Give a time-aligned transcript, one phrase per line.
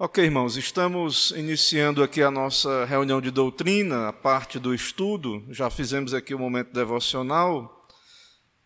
[0.00, 5.44] Ok, irmãos, estamos iniciando aqui a nossa reunião de doutrina, a parte do estudo.
[5.50, 7.84] Já fizemos aqui o momento devocional,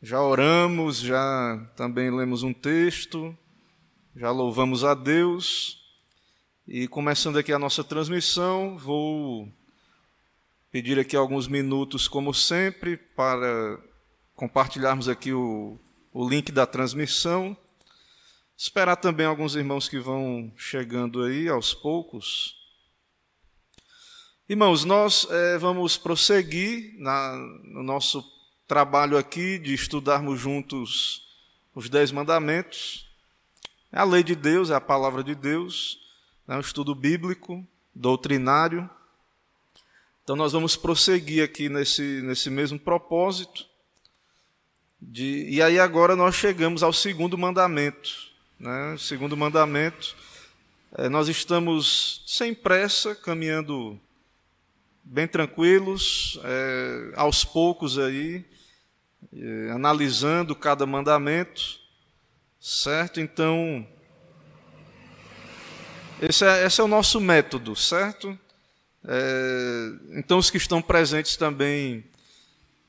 [0.02, 3.34] já oramos, já também lemos um texto,
[4.14, 5.78] já louvamos a Deus.
[6.68, 9.48] E começando aqui a nossa transmissão, vou
[10.70, 13.80] pedir aqui alguns minutos, como sempre, para
[14.34, 15.80] compartilharmos aqui o,
[16.12, 17.56] o link da transmissão.
[18.64, 22.56] Esperar também alguns irmãos que vão chegando aí aos poucos.
[24.48, 28.24] Irmãos, nós é, vamos prosseguir na, no nosso
[28.68, 31.26] trabalho aqui de estudarmos juntos
[31.74, 33.10] os Dez Mandamentos.
[33.90, 35.98] É a lei de Deus, é a palavra de Deus,
[36.46, 38.88] é um estudo bíblico, doutrinário.
[40.22, 43.66] Então, nós vamos prosseguir aqui nesse, nesse mesmo propósito.
[45.00, 48.30] De, e aí, agora, nós chegamos ao segundo mandamento
[48.62, 48.94] né?
[48.96, 50.14] Segundo mandamento,
[50.96, 54.00] é, nós estamos sem pressa, caminhando
[55.02, 58.44] bem tranquilos, é, aos poucos aí,
[59.36, 61.80] é, analisando cada mandamento,
[62.60, 63.20] certo?
[63.20, 63.84] Então,
[66.20, 68.38] esse é, esse é o nosso método, certo?
[70.12, 72.04] Então, os que estão presentes também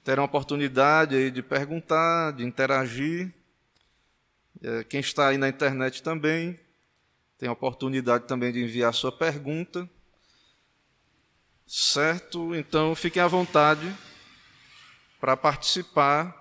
[0.03, 3.33] terão oportunidade aí de perguntar, de interagir.
[4.63, 6.57] É, quem está aí na internet também
[7.37, 9.89] tem a oportunidade também de enviar sua pergunta.
[11.67, 12.55] Certo?
[12.55, 13.93] Então fiquem à vontade
[15.19, 16.33] para participar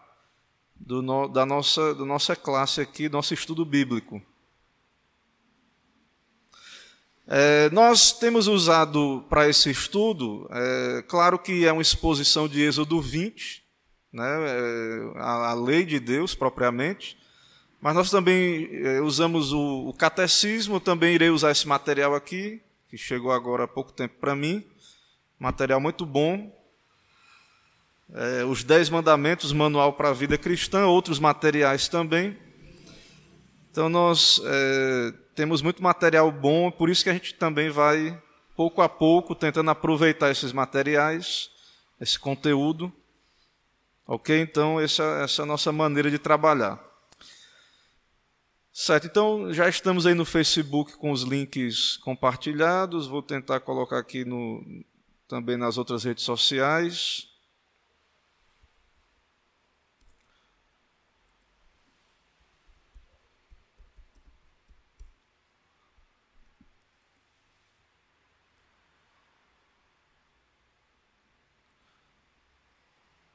[0.77, 4.23] do, da, nossa, da nossa classe aqui, nosso estudo bíblico.
[7.27, 13.01] É, nós temos usado para esse estudo, é, claro que é uma exposição de Êxodo
[13.01, 13.65] 20,
[14.13, 17.17] né, é, a, a lei de Deus propriamente,
[17.83, 22.97] mas nós também eh, usamos o, o catecismo, também irei usar esse material aqui, que
[22.97, 24.65] chegou agora há pouco tempo para mim.
[25.37, 26.57] Material muito bom.
[28.15, 32.39] É, os Dez Mandamentos, Manual para a Vida Cristã, outros materiais também.
[33.69, 38.17] Então nós é, temos muito material bom, por isso que a gente também vai,
[38.55, 41.51] pouco a pouco, tentando aproveitar esses materiais,
[42.01, 42.93] esse conteúdo.
[44.07, 44.41] Ok?
[44.41, 46.92] Então, essa, essa é a nossa maneira de trabalhar.
[48.75, 53.07] Certo, então já estamos aí no Facebook com os links compartilhados.
[53.07, 54.65] Vou tentar colocar aqui no,
[55.29, 57.29] também nas outras redes sociais.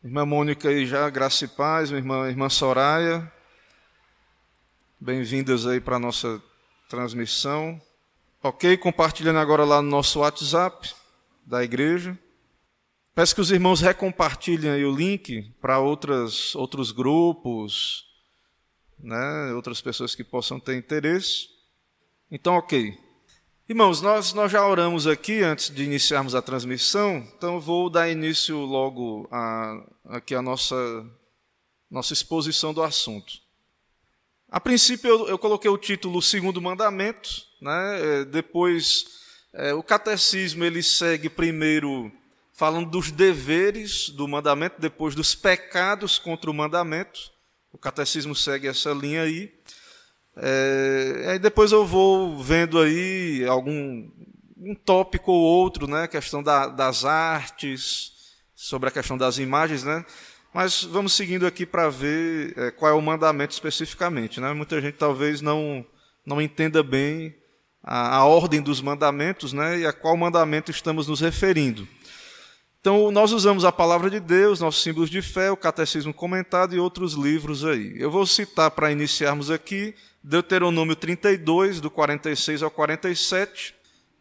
[0.04, 3.32] Irmã Mônica aí já, graça e paz, minha irmã, irmã Soraya.
[5.00, 6.42] Bem-vindas aí para a nossa
[6.90, 7.80] transmissão.
[8.42, 8.76] Ok?
[8.78, 10.92] Compartilhando agora lá no nosso WhatsApp
[11.46, 12.18] da igreja.
[13.14, 18.08] Peço que os irmãos recompartilhem aí o link para outras, outros grupos,
[18.98, 19.54] né?
[19.54, 21.48] outras pessoas que possam ter interesse.
[22.32, 22.98] Então, ok.
[23.70, 28.58] Irmãos, nós, nós já oramos aqui antes de iniciarmos a transmissão, então vou dar início
[28.58, 30.76] logo a, aqui a nossa,
[31.88, 33.46] nossa exposição do assunto.
[34.58, 37.30] A princípio, eu, eu coloquei o título Segundo Mandamento,
[37.62, 38.22] né?
[38.22, 39.06] É, depois,
[39.54, 42.12] é, o catecismo ele segue primeiro
[42.56, 47.20] falando dos deveres do mandamento, depois dos pecados contra o mandamento.
[47.72, 49.54] O catecismo segue essa linha aí.
[50.36, 54.10] É, aí depois eu vou vendo aí algum
[54.58, 56.06] um tópico ou outro, né?
[56.06, 58.12] A questão da, das artes,
[58.56, 60.04] sobre a questão das imagens, né?
[60.58, 64.42] Mas vamos seguindo aqui para ver é, qual é o mandamento especificamente.
[64.42, 64.52] Né?
[64.54, 65.86] Muita gente talvez não,
[66.26, 67.36] não entenda bem
[67.84, 69.82] a, a ordem dos mandamentos né?
[69.82, 71.88] e a qual mandamento estamos nos referindo.
[72.82, 76.80] Então, nós usamos a palavra de Deus, nossos símbolos de fé, o catecismo comentado e
[76.80, 77.94] outros livros aí.
[77.96, 83.76] Eu vou citar para iniciarmos aqui Deuteronômio 32, do 46 ao 47.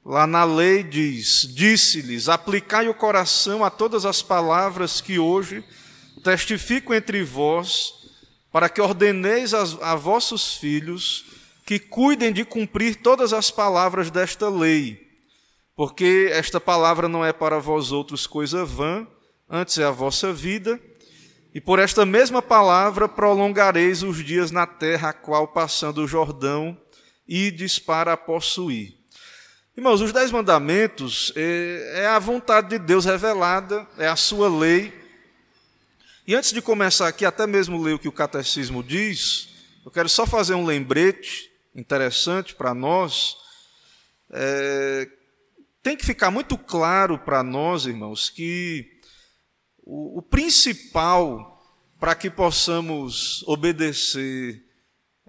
[0.04, 5.64] Lá na lei diz: Disse-lhes: Aplicai o coração a todas as palavras que hoje
[6.26, 7.92] testifico entre vós,
[8.50, 9.62] para que ordeneis a,
[9.92, 11.24] a vossos filhos
[11.64, 15.06] que cuidem de cumprir todas as palavras desta lei,
[15.74, 19.06] porque esta palavra não é para vós outros coisa vã,
[19.48, 20.80] antes é a vossa vida,
[21.54, 26.76] e por esta mesma palavra prolongareis os dias na terra a qual passando o Jordão
[27.26, 28.94] ides para possuir.
[29.76, 35.05] Irmãos, os dez mandamentos é, é a vontade de Deus revelada, é a sua lei,
[36.26, 39.48] e antes de começar aqui, até mesmo ler o que o catecismo diz,
[39.84, 43.36] eu quero só fazer um lembrete interessante para nós,
[44.32, 45.08] é,
[45.82, 48.98] tem que ficar muito claro para nós, irmãos, que
[49.84, 51.62] o, o principal
[52.00, 54.64] para que possamos obedecer,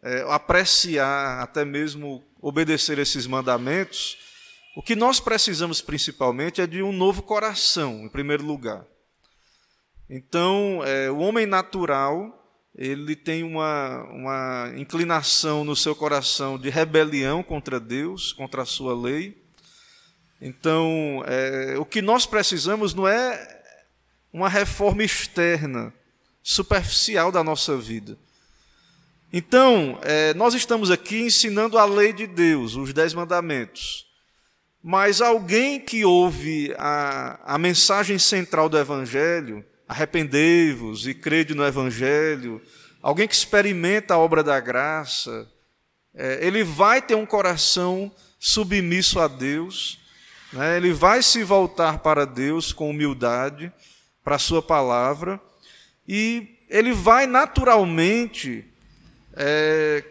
[0.02, 4.18] é, apreciar, até mesmo obedecer esses mandamentos,
[4.76, 8.84] o que nós precisamos principalmente é de um novo coração, em primeiro lugar.
[10.10, 12.34] Então, é, o homem natural,
[12.74, 18.96] ele tem uma, uma inclinação no seu coração de rebelião contra Deus, contra a sua
[18.96, 19.38] lei.
[20.42, 23.62] Então, é, o que nós precisamos não é
[24.32, 25.94] uma reforma externa,
[26.42, 28.18] superficial da nossa vida.
[29.34, 34.08] Então, é, nós estamos aqui ensinando a lei de Deus, os dez mandamentos.
[34.82, 42.62] Mas alguém que ouve a, a mensagem central do Evangelho, arrependei-vos e crede no Evangelho,
[43.02, 45.50] alguém que experimenta a obra da graça,
[46.14, 50.00] é, ele vai ter um coração submisso a Deus,
[50.52, 50.78] né?
[50.78, 53.72] ele vai se voltar para Deus com humildade,
[54.24, 55.40] para a Sua palavra,
[56.08, 58.66] e ele vai naturalmente
[59.34, 60.04] é,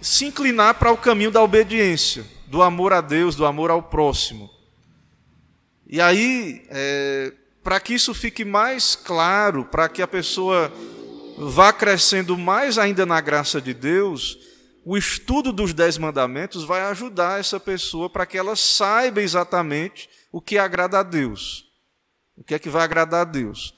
[0.00, 4.50] se inclinar para o caminho da obediência, do amor a Deus, do amor ao próximo.
[5.86, 7.32] E aí, é,
[7.62, 10.72] para que isso fique mais claro, para que a pessoa
[11.38, 14.38] vá crescendo mais ainda na graça de Deus,
[14.84, 20.40] o estudo dos Dez Mandamentos vai ajudar essa pessoa para que ela saiba exatamente o
[20.40, 21.66] que agrada a Deus.
[22.36, 23.74] O que é que vai agradar a Deus.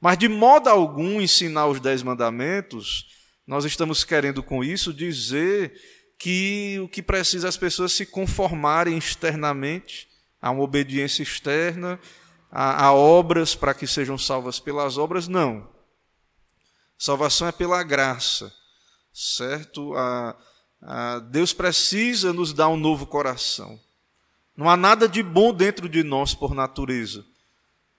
[0.00, 3.06] Mas de modo algum ensinar os Dez Mandamentos,
[3.46, 5.74] nós estamos querendo com isso dizer
[6.18, 10.08] que o que precisa as pessoas se conformarem externamente
[10.40, 11.98] a uma obediência externa,
[12.58, 15.68] a, a obras para que sejam salvas pelas obras, não.
[16.96, 18.50] Salvação é pela graça,
[19.12, 19.94] certo?
[19.94, 20.34] A,
[20.80, 23.78] a, Deus precisa nos dar um novo coração.
[24.56, 27.26] Não há nada de bom dentro de nós por natureza.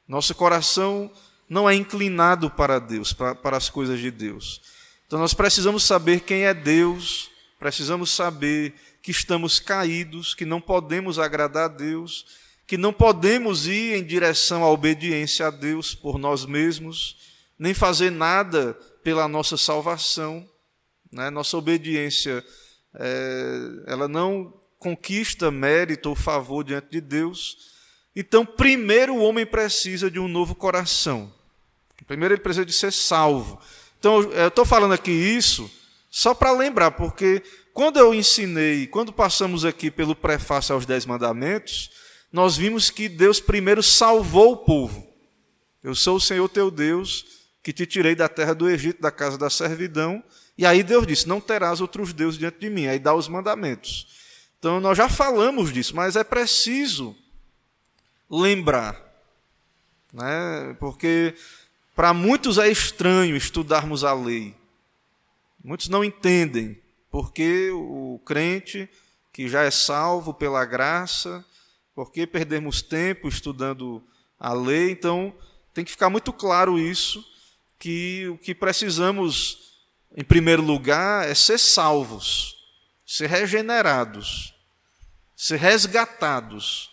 [0.07, 1.11] Nosso coração
[1.47, 4.59] não é inclinado para Deus, para, para as coisas de Deus.
[5.05, 8.73] Então nós precisamos saber quem é Deus, precisamos saber
[9.03, 14.61] que estamos caídos, que não podemos agradar a Deus que não podemos ir em direção
[14.61, 17.15] à obediência a Deus por nós mesmos,
[17.57, 20.45] nem fazer nada pela nossa salvação.
[21.09, 21.29] Né?
[21.29, 22.43] Nossa obediência,
[22.93, 27.57] é, ela não conquista mérito ou favor diante de Deus.
[28.13, 31.33] Então, primeiro o homem precisa de um novo coração.
[32.05, 33.59] Primeiro ele precisa de ser salvo.
[33.97, 35.71] Então, eu estou falando aqui isso
[36.09, 37.41] só para lembrar, porque
[37.73, 41.91] quando eu ensinei, quando passamos aqui pelo prefácio aos Dez Mandamentos,
[42.37, 45.11] nós vimos que Deus primeiro salvou o povo.
[45.81, 47.25] Eu sou o Senhor teu Deus,
[47.63, 50.23] que te tirei da terra do Egito, da casa da servidão.
[50.55, 52.85] E aí Deus disse: Não terás outros deuses diante de mim.
[52.85, 54.07] Aí dá os mandamentos.
[54.59, 57.15] Então nós já falamos disso, mas é preciso
[58.29, 59.03] lembrar.
[60.13, 60.75] Né?
[60.79, 61.33] Porque
[61.95, 64.53] para muitos é estranho estudarmos a lei.
[65.63, 66.79] Muitos não entendem,
[67.09, 68.87] porque o crente
[69.33, 71.43] que já é salvo pela graça,
[71.97, 74.03] por que perdermos tempo estudando
[74.39, 74.91] a lei?
[74.91, 75.33] Então,
[75.73, 77.25] tem que ficar muito claro isso,
[77.79, 79.73] que o que precisamos,
[80.15, 82.55] em primeiro lugar, é ser salvos,
[83.03, 84.53] ser regenerados,
[85.35, 86.91] ser resgatados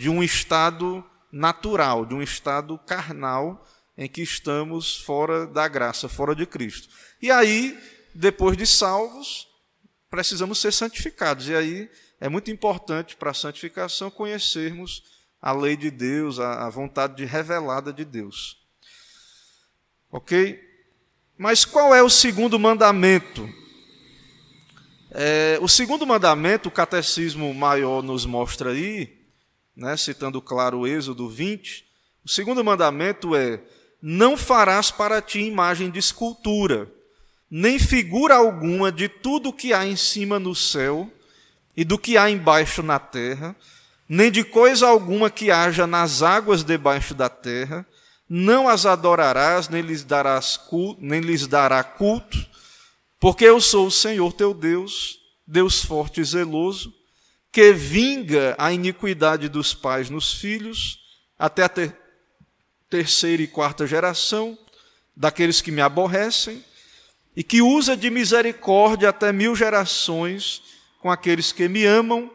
[0.00, 3.64] de um estado natural, de um estado carnal
[3.96, 6.88] em que estamos fora da graça, fora de Cristo.
[7.22, 7.78] E aí,
[8.12, 9.46] depois de salvos,
[10.10, 11.48] precisamos ser santificados.
[11.48, 11.88] E aí
[12.24, 15.02] é muito importante para a santificação conhecermos
[15.42, 18.64] a lei de Deus, a, vontade de revelada de Deus.
[20.10, 20.58] Ok?
[21.36, 23.46] Mas qual é o segundo mandamento?
[25.10, 29.18] É, o segundo mandamento, o catecismo maior nos mostra aí,
[29.76, 31.84] né, citando claro o Êxodo 20,
[32.24, 33.60] o segundo mandamento é:
[34.00, 36.90] não farás para ti imagem de escultura,
[37.50, 41.12] nem figura alguma de tudo que há em cima no céu,
[41.76, 43.54] e do que há embaixo na terra,
[44.08, 47.86] nem de coisa alguma que haja nas águas debaixo da terra,
[48.28, 52.38] não as adorarás, nem lhes darás culto, nem lhes dará culto,
[53.20, 56.92] porque eu sou o Senhor teu Deus, Deus forte e zeloso,
[57.50, 60.98] que vinga a iniquidade dos pais nos filhos,
[61.38, 61.96] até a ter
[62.90, 64.58] terceira e quarta geração,
[65.16, 66.64] daqueles que me aborrecem,
[67.36, 70.62] e que usa de misericórdia até mil gerações
[71.04, 72.30] com aqueles que me amam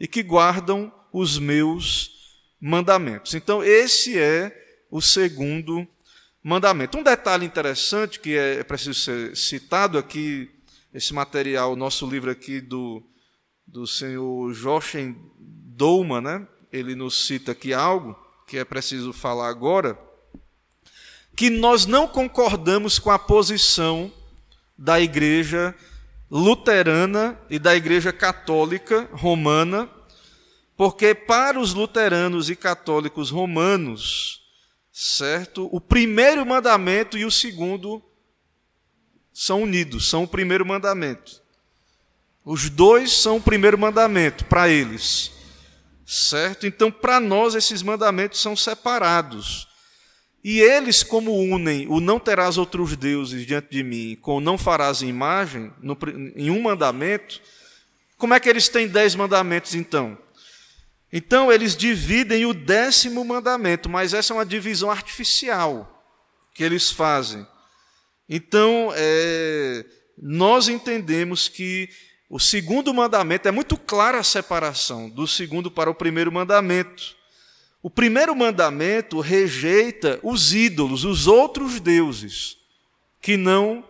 [0.00, 3.34] e que guardam os meus mandamentos.
[3.34, 5.86] Então, esse é o segundo
[6.42, 6.96] mandamento.
[6.96, 10.50] Um detalhe interessante que é preciso ser citado aqui,
[10.94, 13.02] esse material, nosso livro aqui do
[13.66, 16.48] do senhor Jochen Douma, né?
[16.72, 19.98] ele nos cita aqui algo que é preciso falar agora,
[21.36, 24.10] que nós não concordamos com a posição
[24.78, 25.74] da igreja
[26.30, 29.88] luterana e da igreja católica romana,
[30.76, 34.42] porque para os luteranos e católicos romanos,
[34.92, 35.68] certo?
[35.72, 38.02] O primeiro mandamento e o segundo
[39.32, 41.42] são unidos, são o primeiro mandamento.
[42.44, 45.32] Os dois são o primeiro mandamento para eles.
[46.06, 46.66] Certo?
[46.66, 49.66] Então, para nós, esses mandamentos são separados.
[50.48, 55.02] E eles, como unem o não terás outros deuses diante de mim com não farás
[55.02, 55.98] imagem, no,
[56.36, 57.42] em um mandamento,
[58.16, 60.16] como é que eles têm dez mandamentos então?
[61.12, 66.00] Então, eles dividem o décimo mandamento, mas essa é uma divisão artificial
[66.54, 67.44] que eles fazem.
[68.28, 69.84] Então, é,
[70.16, 71.88] nós entendemos que
[72.30, 77.15] o segundo mandamento é muito clara a separação do segundo para o primeiro mandamento.
[77.86, 82.56] O primeiro mandamento rejeita os ídolos, os outros deuses,
[83.22, 83.88] que não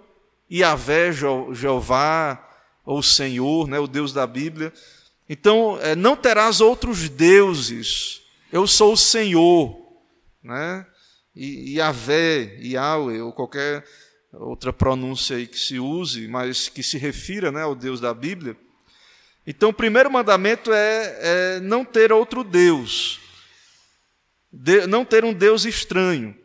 [0.52, 2.46] Yahvé, Jeová,
[2.84, 4.70] ou Senhor, né, o Deus da Bíblia.
[5.26, 8.20] Então, é, não terás outros deuses,
[8.52, 9.74] eu sou o Senhor.
[10.44, 10.86] Né?
[11.34, 13.82] Yahvé, Yahweh, ou qualquer
[14.30, 18.58] outra pronúncia aí que se use, mas que se refira né, ao Deus da Bíblia.
[19.46, 23.24] Então, o primeiro mandamento é, é não ter outro Deus,
[24.52, 26.36] de, não ter um Deus estranho.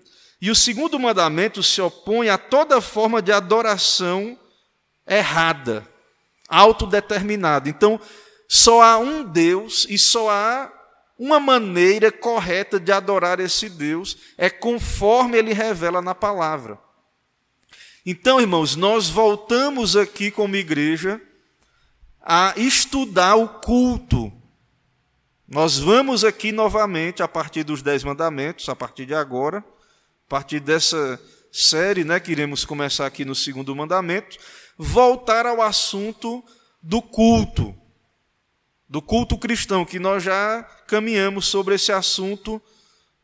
[0.41, 4.37] E o segundo mandamento se opõe a toda forma de adoração
[5.07, 5.87] errada,
[6.47, 7.69] autodeterminada.
[7.69, 7.99] Então,
[8.49, 10.71] só há um Deus e só há
[11.17, 16.79] uma maneira correta de adorar esse Deus, é conforme ele revela na palavra.
[18.03, 21.21] Então, irmãos, nós voltamos aqui como igreja
[22.19, 24.33] a estudar o culto.
[25.53, 30.61] Nós vamos aqui novamente, a partir dos Dez Mandamentos, a partir de agora, a partir
[30.61, 31.19] dessa
[31.51, 34.37] série né, que iremos começar aqui no segundo mandamento,
[34.77, 36.41] voltar ao assunto
[36.81, 37.75] do culto,
[38.87, 42.61] do culto cristão, que nós já caminhamos sobre esse assunto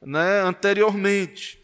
[0.02, 1.58] né, anteriormente.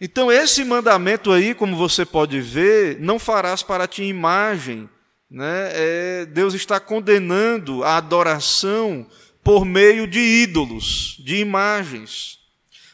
[0.00, 4.88] Então, esse mandamento aí, como você pode ver, não farás para ti imagem.
[5.28, 5.70] Né?
[5.72, 9.04] É, Deus está condenando a adoração
[9.48, 12.38] por meio de ídolos, de imagens.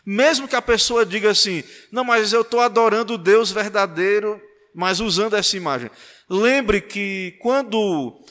[0.07, 4.41] Mesmo que a pessoa diga assim, não, mas eu estou adorando o Deus verdadeiro,
[4.73, 5.91] mas usando essa imagem.
[6.31, 8.25] Lembre que quando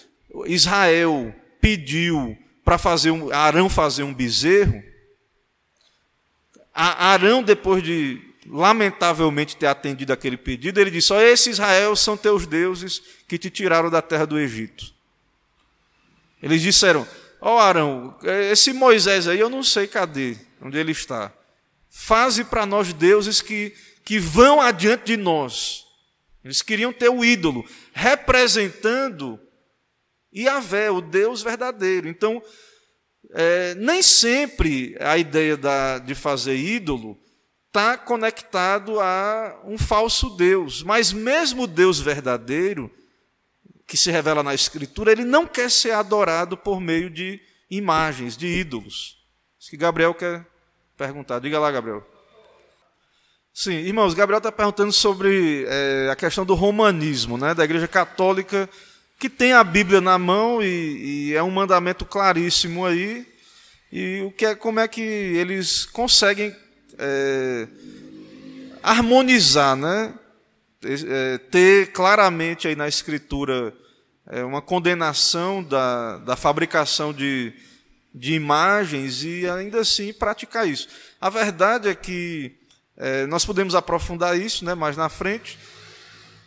[0.45, 4.81] Israel pediu para fazer um, Arão fazer um bezerro,
[6.73, 12.47] Arão, depois de lamentavelmente ter atendido aquele pedido, ele disse: Só esses Israel são teus
[12.47, 14.93] deuses que te tiraram da terra do Egito.
[16.41, 17.05] Eles disseram:
[17.45, 18.17] Ó oh, Arão,
[18.49, 21.29] esse Moisés aí eu não sei cadê, onde ele está.
[21.89, 25.83] Faze para nós deuses que, que vão adiante de nós.
[26.41, 29.37] Eles queriam ter o ídolo, representando
[30.33, 32.07] Yahvé, o Deus verdadeiro.
[32.07, 32.41] Então,
[33.31, 37.19] é, nem sempre a ideia da, de fazer ídolo
[37.67, 40.81] está conectado a um falso Deus.
[40.81, 42.89] Mas mesmo o Deus verdadeiro,
[43.87, 48.47] que se revela na Escritura, ele não quer ser adorado por meio de imagens, de
[48.47, 49.17] ídolos.
[49.59, 50.45] Isso que Gabriel quer
[50.97, 51.39] perguntar.
[51.39, 52.05] Diga lá, Gabriel.
[53.53, 58.67] Sim, irmãos, Gabriel está perguntando sobre é, a questão do romanismo, né, da Igreja Católica,
[59.19, 63.25] que tem a Bíblia na mão e, e é um mandamento claríssimo aí.
[63.91, 66.55] E o que é, como é que eles conseguem
[66.97, 67.67] é,
[68.81, 70.13] harmonizar, né?
[70.85, 73.73] É, ter claramente aí na escritura
[74.27, 77.53] é, uma condenação da, da fabricação de,
[78.13, 80.87] de imagens e ainda assim praticar isso.
[81.19, 82.55] A verdade é que
[82.97, 85.57] é, nós podemos aprofundar isso né, mais na frente,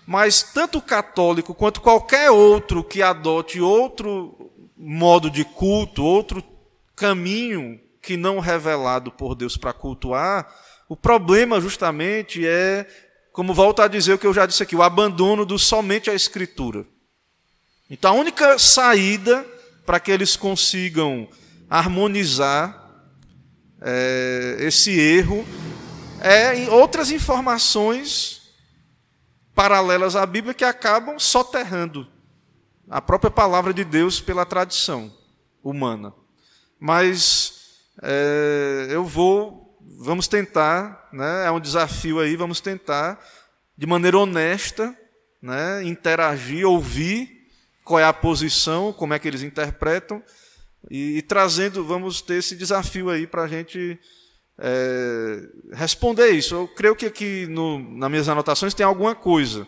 [0.06, 6.44] mas tanto o católico quanto qualquer outro que adote outro modo de culto, outro
[6.94, 10.46] caminho que não revelado por Deus para cultuar,
[10.88, 12.86] o problema justamente é,
[13.36, 16.14] como volta a dizer o que eu já disse aqui, o abandono do somente a
[16.14, 16.86] Escritura.
[17.90, 19.44] Então a única saída
[19.84, 21.28] para que eles consigam
[21.68, 22.82] harmonizar
[23.82, 25.46] é, esse erro
[26.18, 28.54] é outras informações
[29.54, 32.08] paralelas à Bíblia que acabam soterrando
[32.88, 35.12] a própria palavra de Deus pela tradição
[35.62, 36.14] humana.
[36.80, 39.65] Mas é, eu vou,
[39.98, 43.18] vamos tentar, né, é um desafio aí, vamos tentar,
[43.76, 44.96] de maneira honesta,
[45.40, 47.46] né, interagir, ouvir
[47.84, 50.22] qual é a posição, como é que eles interpretam,
[50.90, 53.98] e, e trazendo, vamos ter esse desafio aí para a gente
[54.58, 56.54] é, responder isso.
[56.54, 59.66] Eu creio que aqui no, nas minhas anotações tem alguma coisa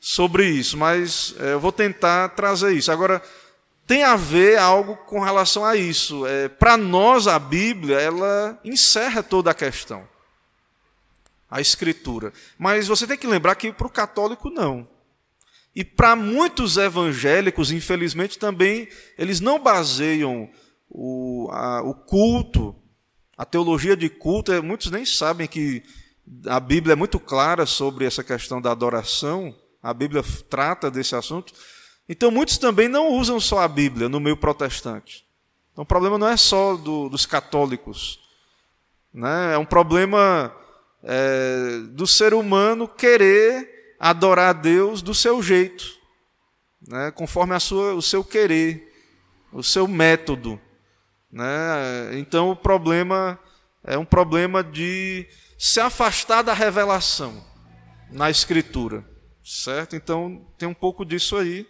[0.00, 2.90] sobre isso, mas é, eu vou tentar trazer isso.
[2.90, 3.22] Agora,
[3.86, 6.26] tem a ver algo com relação a isso.
[6.26, 10.08] É, Para nós, a Bíblia, ela encerra toda a questão.
[11.50, 12.32] A Escritura.
[12.58, 14.88] Mas você tem que lembrar que para o católico, não.
[15.74, 20.50] E para muitos evangélicos, infelizmente, também, eles não baseiam
[20.88, 22.76] o, a, o culto,
[23.36, 25.82] a teologia de culto, é, muitos nem sabem que
[26.46, 31.52] a Bíblia é muito clara sobre essa questão da adoração, a Bíblia trata desse assunto.
[32.08, 35.24] Então, muitos também não usam só a Bíblia no meio protestante.
[35.72, 38.20] Então, o problema não é só do, dos católicos.
[39.12, 39.54] Né?
[39.54, 40.54] É um problema
[41.02, 45.84] é, do ser humano querer adorar a Deus do seu jeito,
[46.86, 47.10] né?
[47.12, 48.92] conforme a sua, o seu querer,
[49.52, 50.60] o seu método.
[51.30, 52.18] Né?
[52.18, 53.38] Então, o problema
[53.84, 55.26] é um problema de
[55.58, 57.44] se afastar da revelação
[58.10, 59.04] na Escritura.
[59.44, 59.96] Certo?
[59.96, 61.66] Então, tem um pouco disso aí.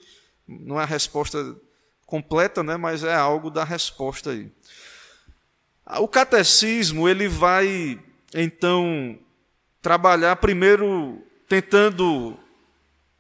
[0.46, 1.56] Não é a resposta
[2.06, 4.50] completa, né, mas é algo da resposta aí.
[5.98, 7.98] O catecismo, ele vai
[8.34, 9.18] então
[9.80, 12.38] trabalhar primeiro tentando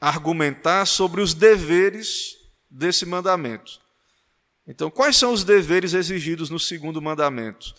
[0.00, 2.36] argumentar sobre os deveres
[2.70, 3.80] desse mandamento.
[4.66, 7.74] Então, quais são os deveres exigidos no segundo mandamento?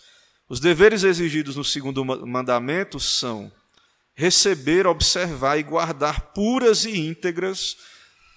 [0.48, 3.50] Os deveres exigidos no segundo mandamento são
[4.14, 7.76] receber, observar e guardar puras e íntegras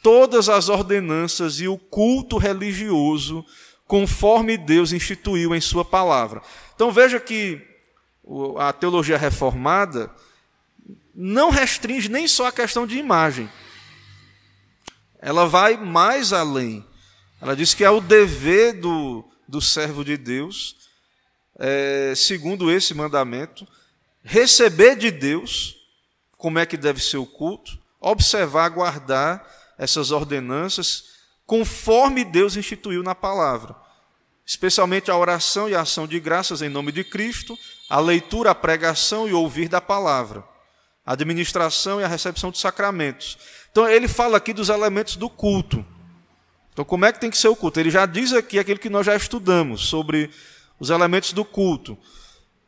[0.01, 3.45] todas as ordenanças e o culto religioso
[3.85, 6.41] conforme Deus instituiu em Sua palavra.
[6.75, 7.61] Então veja que
[8.59, 10.11] a teologia reformada
[11.15, 13.49] não restringe nem só a questão de imagem.
[15.19, 16.85] Ela vai mais além.
[17.41, 20.75] Ela diz que é o dever do, do servo de Deus,
[21.57, 23.67] é, segundo esse mandamento,
[24.23, 25.75] receber de Deus
[26.37, 33.15] como é que deve ser o culto, observar, guardar essas ordenanças conforme Deus instituiu na
[33.15, 33.75] palavra.
[34.45, 37.57] Especialmente a oração e a ação de graças em nome de Cristo,
[37.89, 40.43] a leitura, a pregação e ouvir da palavra,
[41.05, 43.37] a administração e a recepção de sacramentos.
[43.71, 45.85] Então ele fala aqui dos elementos do culto.
[46.73, 47.79] Então como é que tem que ser o culto?
[47.79, 50.29] Ele já diz aqui aquilo que nós já estudamos sobre
[50.79, 51.97] os elementos do culto.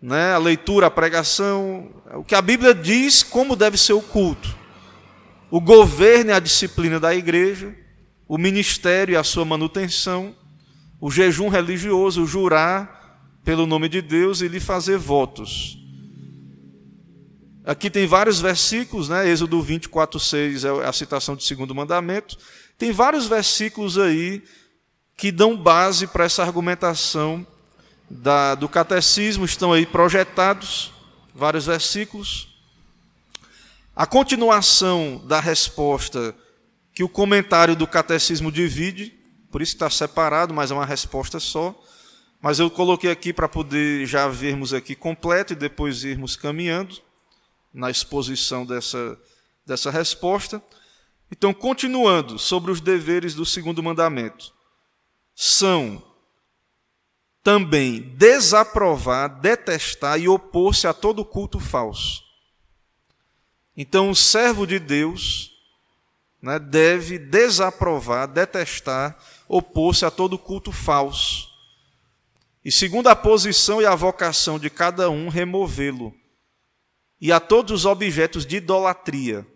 [0.01, 0.33] Né?
[0.33, 4.58] A leitura, a pregação, o que a Bíblia diz como deve ser o culto
[5.51, 7.75] o governo e a disciplina da igreja,
[8.27, 10.35] o ministério e a sua manutenção,
[11.01, 15.77] o jejum religioso, o jurar pelo nome de Deus e lhe fazer votos.
[17.65, 19.29] Aqui tem vários versículos, né?
[19.29, 22.37] Êxodo 24, 6 é a citação do segundo mandamento.
[22.77, 24.43] Tem vários versículos aí
[25.15, 27.45] que dão base para essa argumentação
[28.09, 30.91] da, do catecismo, estão aí projetados,
[31.35, 32.48] vários versículos.
[33.99, 36.33] A continuação da resposta
[36.93, 39.13] que o comentário do catecismo divide,
[39.51, 41.77] por isso está separado, mas é uma resposta só.
[42.41, 46.95] Mas eu coloquei aqui para poder já vermos aqui completo e depois irmos caminhando
[47.73, 49.19] na exposição dessa,
[49.65, 50.63] dessa resposta.
[51.29, 54.53] Então, continuando sobre os deveres do segundo mandamento,
[55.35, 56.01] são
[57.43, 62.28] também desaprovar, detestar e opor-se a todo culto falso
[63.81, 65.53] então, o servo de Deus
[66.41, 71.47] né, deve desaprovar, detestar, opor-se a todo culto falso.
[72.63, 76.13] E, segundo a posição e a vocação de cada um, removê-lo.
[77.21, 79.47] E a todos os objetos de idolatria.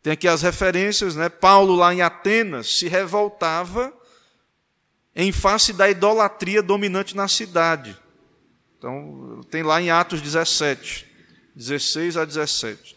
[0.00, 1.28] Tem aqui as referências, né?
[1.28, 3.92] Paulo, lá em Atenas, se revoltava
[5.12, 7.98] em face da idolatria dominante na cidade.
[8.78, 11.10] Então, tem lá em Atos 17.
[11.54, 12.96] 16 a 17.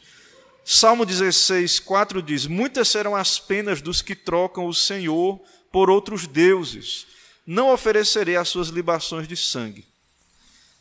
[0.63, 5.39] Salmo 16, 4 diz: Muitas serão as penas dos que trocam o Senhor
[5.71, 7.05] por outros deuses.
[7.45, 9.85] Não oferecerei as suas libações de sangue.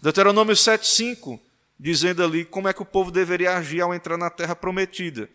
[0.01, 1.39] Deuteronômio 7, 5,
[1.79, 5.29] dizendo ali como é que o povo deveria agir ao entrar na terra prometida.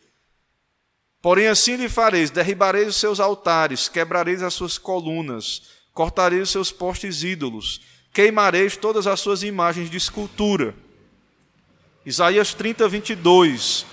[1.22, 6.72] Porém, assim lhe fareis: derribareis os seus altares, quebrareis as suas colunas, cortareis os seus
[6.72, 7.82] postes ídolos,
[8.14, 10.74] queimareis todas as suas imagens de escultura
[12.06, 13.86] Isaías 30, 22.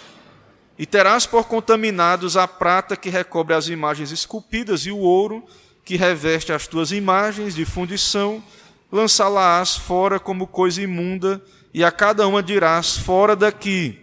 [0.79, 5.45] E terás por contaminados a prata que recobre as imagens esculpidas e o ouro
[5.85, 8.43] que reveste as tuas imagens de fundição,
[8.91, 11.41] lançá-la-ás fora como coisa imunda,
[11.73, 13.99] e a cada uma dirás: fora daqui.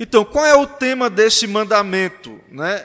[0.00, 2.40] Então, qual é o tema desse mandamento?
[2.50, 2.84] Né?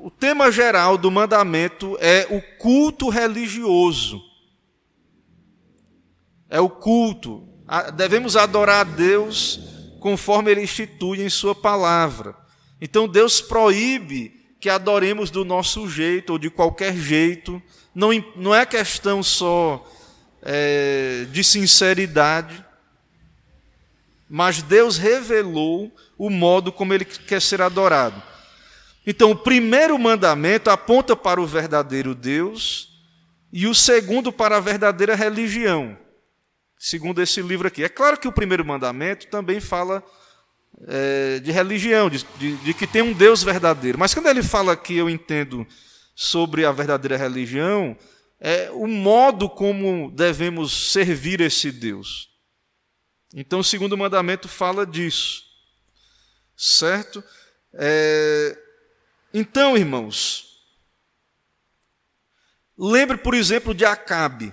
[0.00, 4.20] o tema geral do mandamento é o culto religioso.
[6.48, 7.48] É o culto.
[7.94, 9.60] Devemos adorar a Deus
[10.00, 12.36] conforme Ele institui em Sua palavra.
[12.80, 17.62] Então Deus proíbe que adoremos do nosso jeito ou de qualquer jeito.
[17.94, 19.84] Não, não é questão só
[20.42, 22.64] é, de sinceridade,
[24.28, 28.22] mas Deus revelou o modo como Ele quer ser adorado.
[29.06, 32.88] Então, o primeiro mandamento aponta para o verdadeiro Deus
[33.52, 35.98] e o segundo para a verdadeira religião,
[36.82, 37.84] segundo esse livro aqui.
[37.84, 40.02] É claro que o primeiro mandamento também fala
[40.88, 43.96] é, de religião, de, de, de, que tem um Deus verdadeiro.
[43.96, 45.64] Mas quando ele fala aqui, eu entendo
[46.12, 47.96] sobre a verdadeira religião,
[48.40, 52.28] é o modo como devemos servir esse Deus.
[53.32, 55.44] Então, o segundo mandamento fala disso,
[56.56, 57.22] certo?
[57.74, 58.58] É,
[59.32, 60.46] então, irmãos,
[62.76, 64.52] lembre, por exemplo, de Acabe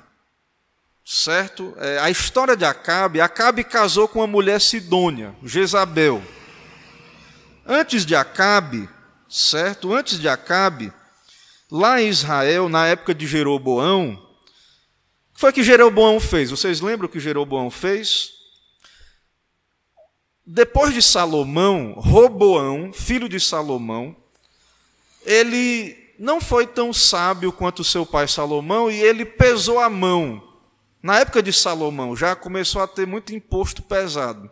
[1.10, 1.74] certo?
[1.78, 6.22] É, a história de Acabe, Acabe casou com uma mulher sidônia, Jezabel.
[7.65, 8.88] Antes de Acabe,
[9.28, 9.91] certo?
[9.91, 10.93] Antes de Acabe,
[11.72, 16.52] lá em Israel, na época de Jeroboão, o que foi que Jeroboão fez?
[16.52, 18.30] Vocês lembram o que Jeroboão fez?
[20.45, 24.15] Depois de Salomão, Roboão, filho de Salomão,
[25.26, 30.49] ele não foi tão sábio quanto seu pai Salomão e ele pesou a mão
[31.02, 34.50] na época de Salomão já começou a ter muito imposto pesado.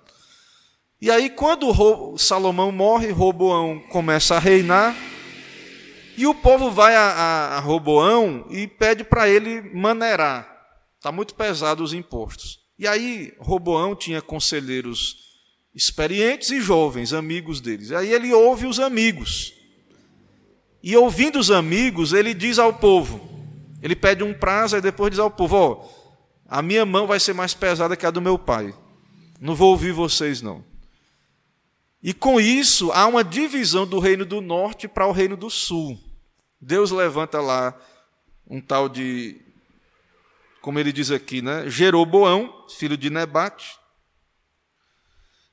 [0.99, 4.95] E aí, quando Salomão morre, Roboão começa a reinar,
[6.17, 10.51] e o povo vai a, a Roboão e pede para ele maneirar.
[10.97, 12.59] Está muito pesado os impostos.
[12.79, 15.27] E aí, Roboão tinha conselheiros
[15.75, 17.91] experientes e jovens, amigos deles.
[17.91, 19.53] E aí ele ouve os amigos.
[20.81, 23.21] E ouvindo os amigos, ele diz ao povo:
[23.81, 25.85] ele pede um prazo e depois diz ao povo: Ó,
[26.47, 28.73] a minha mão vai ser mais pesada que a do meu pai.
[29.39, 30.63] Não vou ouvir vocês, não.
[32.01, 35.99] E com isso, há uma divisão do reino do norte para o reino do sul.
[36.61, 37.77] Deus levanta lá
[38.49, 39.41] um tal de,
[40.61, 41.69] como ele diz aqui, né?
[41.69, 43.77] Jeroboão, filho de Nebate.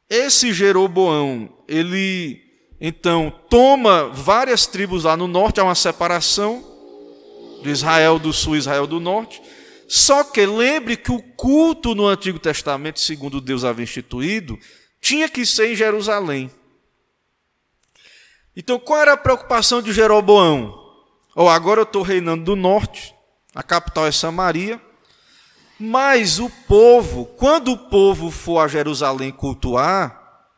[0.08, 2.42] Esse Jeroboão, ele
[2.80, 6.62] então toma várias tribos lá no norte, há uma separação
[7.62, 9.40] de Israel do sul e Israel do norte.
[9.88, 14.58] Só que lembre que o culto no Antigo Testamento, segundo Deus havia instituído,
[15.00, 16.50] tinha que ser em Jerusalém.
[18.56, 20.80] Então, qual era a preocupação de Jeroboão?
[21.34, 23.14] Oh, agora eu estou reinando do norte,
[23.54, 24.80] a capital é Samaria,
[25.78, 30.48] mas o povo, quando o povo for a Jerusalém cultuar,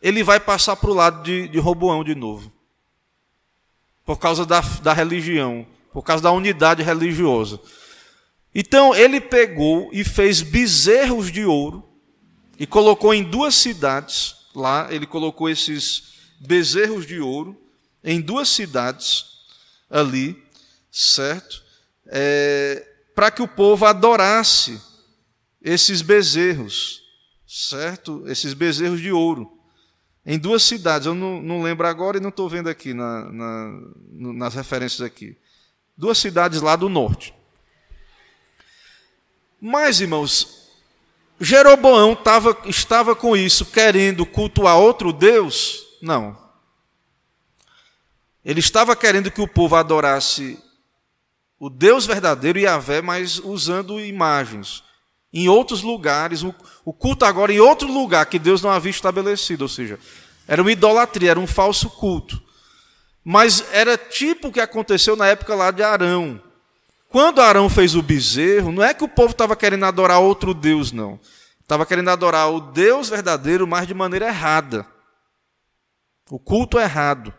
[0.00, 2.52] ele vai passar para o lado de, de Roboão de novo,
[4.04, 7.60] por causa da, da religião, por causa da unidade religiosa.
[8.54, 11.88] Então ele pegou e fez bezerros de ouro
[12.58, 17.56] e colocou em duas cidades, lá ele colocou esses bezerros de ouro
[18.02, 19.24] em duas cidades
[19.88, 20.42] ali,
[20.90, 21.62] certo?
[22.06, 24.80] É, para que o povo adorasse
[25.62, 27.02] esses bezerros,
[27.46, 28.24] certo?
[28.26, 29.58] Esses bezerros de ouro.
[30.24, 33.80] Em duas cidades, eu não, não lembro agora e não estou vendo aqui na, na,
[34.34, 35.36] nas referências aqui.
[35.96, 37.34] Duas cidades lá do norte.
[39.60, 40.68] Mas, irmãos,
[41.40, 45.86] Jeroboão tava, estava com isso, querendo cultuar outro Deus?
[46.00, 46.38] Não.
[48.44, 50.58] Ele estava querendo que o povo adorasse
[51.58, 54.82] o Deus verdadeiro Yahvé, mas usando imagens.
[55.32, 59.68] Em outros lugares, o culto agora em outro lugar que Deus não havia estabelecido, ou
[59.68, 59.98] seja,
[60.48, 62.42] era uma idolatria, era um falso culto.
[63.22, 66.42] Mas era tipo o que aconteceu na época lá de Arão.
[67.10, 70.92] Quando Arão fez o bezerro, não é que o povo estava querendo adorar outro Deus,
[70.92, 71.18] não.
[71.60, 74.86] Estava querendo adorar o Deus verdadeiro, mas de maneira errada.
[76.30, 77.34] O culto errado.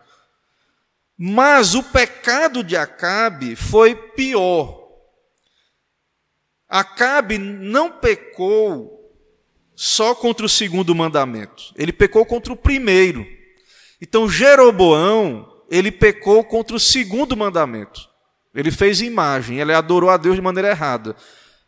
[1.16, 4.90] Mas o pecado de Acabe foi pior.
[6.68, 9.10] Acabe não pecou
[9.74, 11.72] só contra o segundo mandamento.
[11.76, 13.26] Ele pecou contra o primeiro.
[14.02, 18.11] Então Jeroboão, ele pecou contra o segundo mandamento.
[18.54, 21.16] Ele fez imagem, ele adorou a Deus de maneira errada.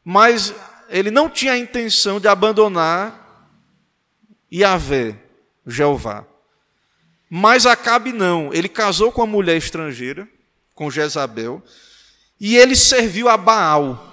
[0.05, 0.55] Mas
[0.89, 3.49] ele não tinha a intenção de abandonar
[4.53, 5.17] Yahvé,
[5.67, 6.27] Jeová.
[7.29, 10.29] Mas Acabe não, ele casou com uma mulher estrangeira,
[10.75, 11.63] com Jezabel,
[12.39, 14.13] e ele serviu a Baal.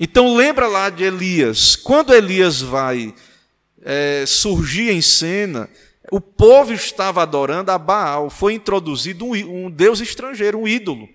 [0.00, 3.14] Então lembra lá de Elias, quando Elias vai
[3.82, 5.68] é, surgir em cena,
[6.10, 11.08] O povo estava adorando a Baal, foi introduzido um, um deus estrangeiro, um ídolo.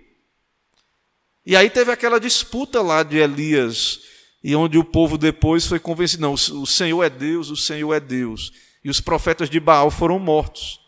[1.45, 4.01] E aí teve aquela disputa lá de Elias,
[4.43, 7.99] e onde o povo depois foi convencido: não, o Senhor é Deus, o Senhor é
[7.99, 8.51] Deus.
[8.83, 10.79] E os profetas de Baal foram mortos.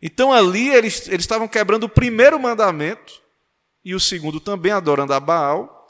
[0.00, 3.20] Então ali eles, eles estavam quebrando o primeiro mandamento,
[3.84, 5.88] e o segundo também, adorando a Baal.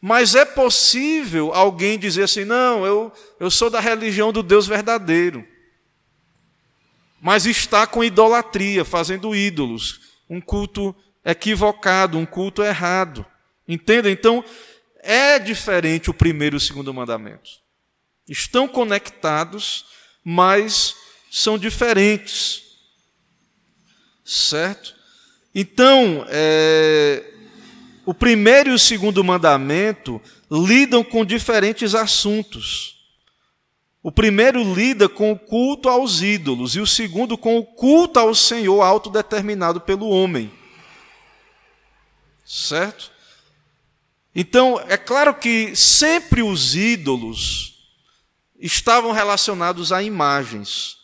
[0.00, 5.46] Mas é possível alguém dizer assim: não, eu, eu sou da religião do Deus verdadeiro.
[7.20, 10.94] Mas está com idolatria, fazendo ídolos, um culto
[11.30, 13.24] equivocado, um culto errado.
[13.66, 14.10] Entenda?
[14.10, 14.42] Então,
[15.02, 17.50] é diferente o primeiro e o segundo mandamento.
[18.26, 19.84] Estão conectados,
[20.24, 20.96] mas
[21.30, 22.62] são diferentes.
[24.24, 24.94] Certo?
[25.54, 27.24] Então, é,
[28.06, 32.96] o primeiro e o segundo mandamento lidam com diferentes assuntos.
[34.02, 38.34] O primeiro lida com o culto aos ídolos e o segundo com o culto ao
[38.34, 40.57] Senhor autodeterminado pelo homem.
[42.48, 43.12] Certo?
[44.34, 47.74] Então, é claro que sempre os ídolos
[48.58, 50.96] estavam relacionados a imagens.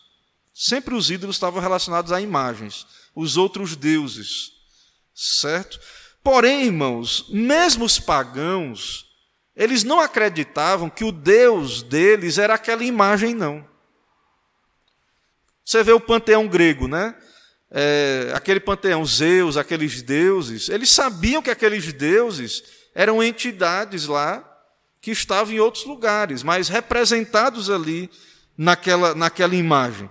[0.51, 4.53] Sempre os ídolos estavam relacionados a imagens, os outros deuses.
[5.13, 5.79] Certo?
[6.23, 9.05] Porém, irmãos, mesmo os pagãos,
[9.55, 13.67] eles não acreditavam que o Deus deles era aquela imagem, não.
[15.63, 17.15] Você vê o panteão grego, né?
[17.77, 22.63] É, aquele panteão, Zeus, aqueles deuses, eles sabiam que aqueles deuses
[22.95, 24.49] eram entidades lá
[25.01, 28.09] que estavam em outros lugares, mas representados ali
[28.57, 30.09] naquela, naquela imagem.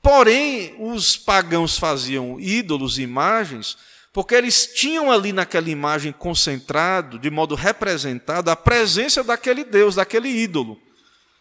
[0.00, 3.76] Porém, os pagãos faziam ídolos, imagens,
[4.12, 10.28] porque eles tinham ali naquela imagem concentrado, de modo representado, a presença daquele Deus, daquele
[10.28, 10.80] ídolo.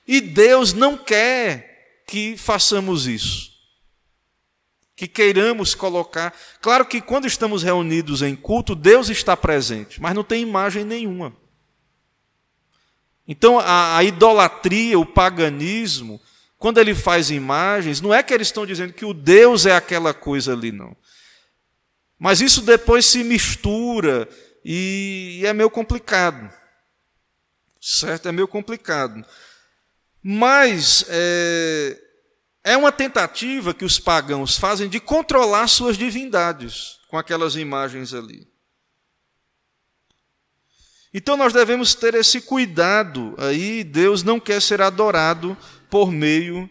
[0.08, 3.51] E Deus não quer que façamos isso.
[5.02, 6.32] Que queiramos colocar.
[6.62, 11.36] Claro que quando estamos reunidos em culto, Deus está presente, mas não tem imagem nenhuma.
[13.28, 16.22] Então a, a idolatria, o paganismo,
[16.56, 20.14] quando ele faz imagens, não é que eles estão dizendo que o Deus é aquela
[20.14, 20.96] coisa ali, não.
[22.20, 24.30] Mas isso depois se mistura
[24.64, 26.48] e é meio complicado.
[27.82, 28.30] Certo?
[28.30, 29.26] É meio complicado.
[30.22, 32.00] Mas é,
[32.64, 38.48] é uma tentativa que os pagãos fazem de controlar suas divindades com aquelas imagens ali.
[41.14, 43.84] Então nós devemos ter esse cuidado aí.
[43.84, 45.58] Deus não quer ser adorado
[45.90, 46.70] por meio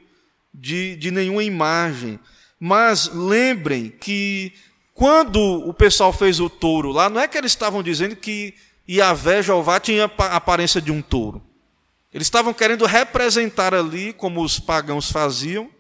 [0.55, 2.19] de, de nenhuma imagem.
[2.59, 4.53] Mas lembrem que
[4.95, 8.55] quando o pessoal fez o touro lá, não é que eles estavam dizendo que
[8.89, 11.43] Yahvé, Jeová, tinha a aparência de um touro.
[12.13, 15.71] Eles estavam querendo representar ali, como os pagãos faziam.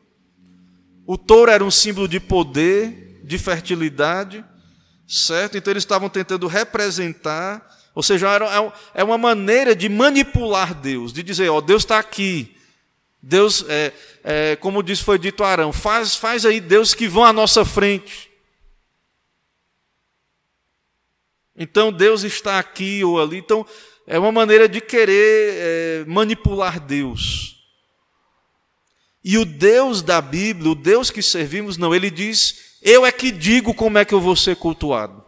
[1.10, 4.44] O touro era um símbolo de poder, de fertilidade,
[5.08, 5.58] certo?
[5.58, 11.24] Então eles estavam tentando representar, ou seja, é, é uma maneira de manipular Deus, de
[11.24, 12.56] dizer, ó, Deus está aqui.
[13.20, 13.92] Deus, é,
[14.22, 17.64] é, como disse, foi dito a Arão, faz, faz aí Deus que vão à nossa
[17.64, 18.30] frente.
[21.56, 23.38] Então Deus está aqui ou ali.
[23.38, 23.66] Então
[24.06, 27.59] é uma maneira de querer é, manipular Deus.
[29.22, 33.30] E o Deus da Bíblia, o Deus que servimos, não, ele diz: Eu é que
[33.30, 35.24] digo como é que eu vou ser cultuado.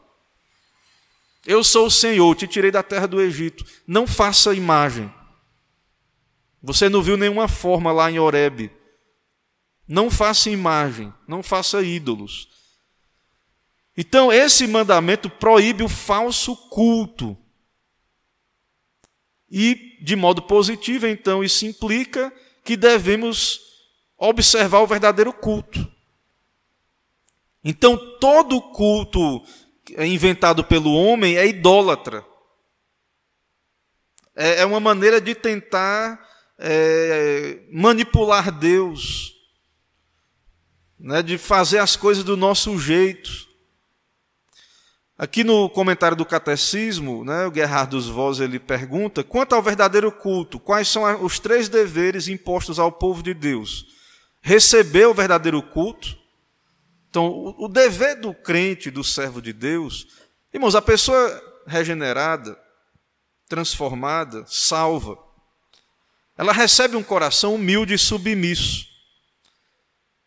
[1.45, 3.65] Eu sou o Senhor, te tirei da terra do Egito.
[3.87, 5.13] Não faça imagem.
[6.63, 8.71] Você não viu nenhuma forma lá em Horebe.
[9.87, 12.49] Não faça imagem, não faça ídolos.
[13.97, 17.37] Então, esse mandamento proíbe o falso culto.
[19.51, 22.33] E, de modo positivo, então, isso implica
[22.65, 23.72] que devemos
[24.29, 25.91] observar o verdadeiro culto.
[27.65, 29.43] Então, todo culto
[29.99, 32.25] inventado pelo homem é idólatra.
[34.35, 36.25] É, é uma maneira de tentar
[36.59, 39.33] é, manipular Deus,
[40.99, 43.31] né, de fazer as coisas do nosso jeito.
[45.19, 50.11] Aqui no comentário do Catecismo, né, o Gerhard dos Vos ele pergunta: quanto ao verdadeiro
[50.13, 54.02] culto, quais são os três deveres impostos ao povo de Deus?
[54.43, 56.19] Receber o verdadeiro culto.
[57.09, 60.09] Então, o, o dever do crente, do servo de Deus,
[60.53, 62.61] irmãos, a pessoa regenerada,
[63.49, 65.17] transformada, salva,
[66.37, 68.87] ela recebe um coração humilde e submisso.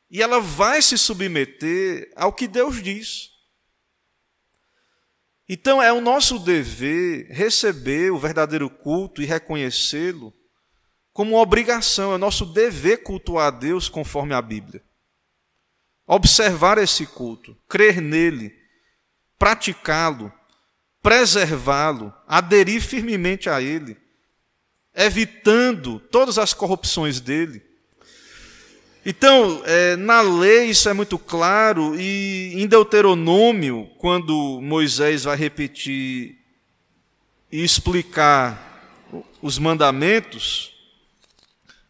[0.09, 3.31] E ela vai se submeter ao que Deus diz.
[5.47, 10.33] Então é o nosso dever receber o verdadeiro culto e reconhecê-lo
[11.15, 14.83] como obrigação, é nosso dever cultuar a Deus conforme a Bíblia.
[16.05, 18.53] Observar esse culto, crer nele,
[19.39, 20.29] praticá-lo,
[21.01, 23.95] preservá-lo, aderir firmemente a ele,
[24.93, 27.63] evitando todas as corrupções dele.
[29.05, 36.37] Então, é, na lei isso é muito claro, e em Deuteronômio, quando Moisés vai repetir
[37.49, 40.74] e explicar os mandamentos,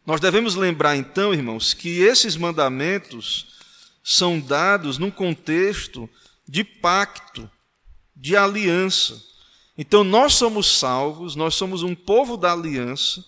[0.05, 3.55] nós devemos lembrar então, irmãos, que esses mandamentos
[4.03, 6.07] são dados num contexto
[6.47, 7.49] de pacto,
[8.15, 9.19] de aliança.
[9.75, 13.25] Então nós somos salvos, nós somos um povo da aliança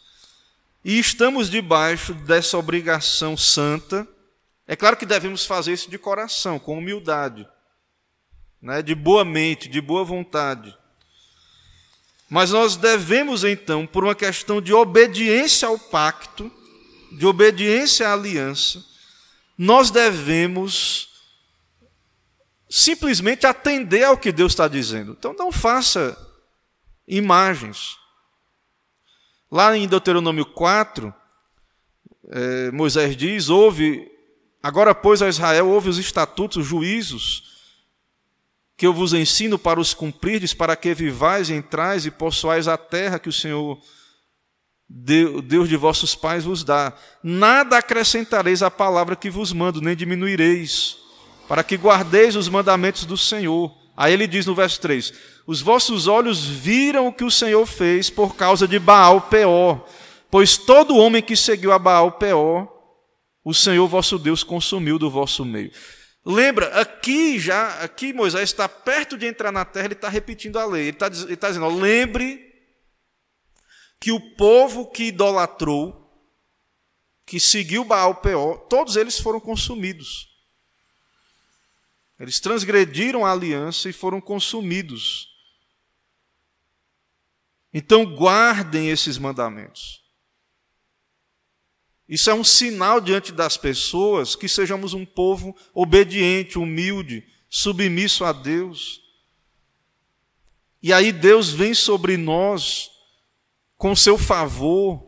[0.85, 4.07] e estamos debaixo dessa obrigação santa.
[4.67, 7.47] É claro que devemos fazer isso de coração, com humildade,
[8.61, 10.77] né, de boa mente, de boa vontade.
[12.29, 16.51] Mas nós devemos então, por uma questão de obediência ao pacto,
[17.11, 18.83] de obediência à aliança,
[19.57, 21.09] nós devemos
[22.69, 25.15] simplesmente atender ao que Deus está dizendo.
[25.17, 26.17] Então não faça
[27.07, 27.97] imagens.
[29.49, 31.13] Lá em Deuteronômio 4,
[32.29, 34.11] é, Moisés diz: ouve,
[34.61, 37.57] agora pois a Israel, ouve os estatutos, os juízos,
[38.75, 43.17] que eu vos ensino para os cumprirdes, para que vivais, entrais e possuais a terra
[43.17, 43.81] que o Senhor
[44.89, 46.93] Deus de vossos pais vos dá.
[47.21, 50.97] Nada acrescentareis à palavra que vos mando, nem diminuireis,
[51.47, 53.75] para que guardeis os mandamentos do Senhor.
[53.97, 55.13] Aí ele diz no verso 3:
[55.45, 59.85] Os vossos olhos viram o que o Senhor fez por causa de Baal Peor,
[60.31, 62.71] pois todo homem que seguiu a Baal Peor,
[63.43, 65.71] o Senhor vosso Deus consumiu do vosso meio.
[66.25, 70.65] Lembra, aqui já, aqui Moisés está perto de entrar na terra, ele está repetindo a
[70.65, 70.83] lei.
[70.83, 72.46] Ele está, ele está dizendo: lembre
[73.99, 76.03] que o povo que idolatrou,
[77.25, 80.29] que seguiu Baal Peor, todos eles foram consumidos.
[82.19, 85.27] Eles transgrediram a aliança e foram consumidos.
[87.73, 90.03] Então guardem esses mandamentos.
[92.07, 98.31] Isso é um sinal diante das pessoas que sejamos um povo obediente, humilde, submisso a
[98.31, 99.01] Deus.
[100.81, 102.89] E aí Deus vem sobre nós
[103.77, 105.05] com seu favor,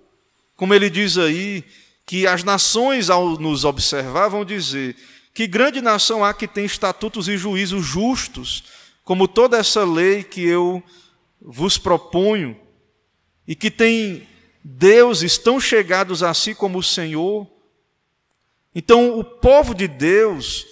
[0.55, 1.63] como ele diz aí,
[2.05, 4.95] que as nações, ao nos observar, vão dizer:
[5.33, 8.63] que grande nação há que tem estatutos e juízos justos,
[9.03, 10.83] como toda essa lei que eu
[11.41, 12.59] vos proponho,
[13.47, 14.27] e que tem
[14.63, 17.47] deuses tão chegados a si como o Senhor.
[18.75, 20.65] Então, o povo de Deus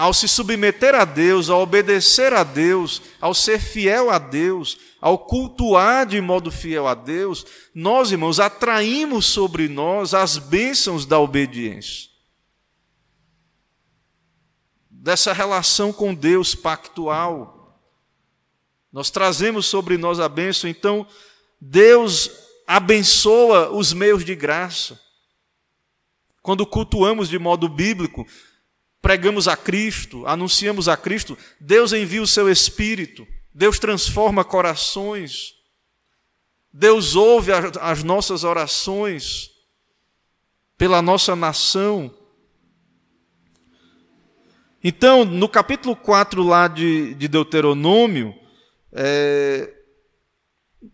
[0.00, 5.18] ao se submeter a Deus, ao obedecer a Deus, ao ser fiel a Deus, ao
[5.18, 12.08] cultuar de modo fiel a Deus, nós, irmãos, atraímos sobre nós as bênçãos da obediência.
[14.88, 17.78] Dessa relação com Deus pactual.
[18.90, 21.06] Nós trazemos sobre nós a bênção, então
[21.60, 22.30] Deus
[22.66, 24.98] abençoa os meios de graça.
[26.40, 28.26] Quando cultuamos de modo bíblico,
[29.00, 35.54] pregamos a Cristo, anunciamos a Cristo, Deus envia o seu Espírito, Deus transforma corações,
[36.72, 39.50] Deus ouve as nossas orações
[40.78, 42.14] pela nossa nação.
[44.82, 48.34] Então, no capítulo 4 lá de, de Deuteronômio,
[48.92, 49.74] é,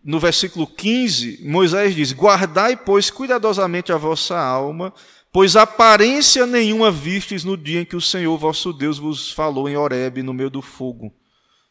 [0.03, 4.93] no versículo 15, Moisés diz: Guardai, pois, cuidadosamente a vossa alma,
[5.37, 9.77] Pois aparência nenhuma vistes no dia em que o Senhor vosso Deus vos falou em
[9.77, 11.13] Horebe, no meio do fogo.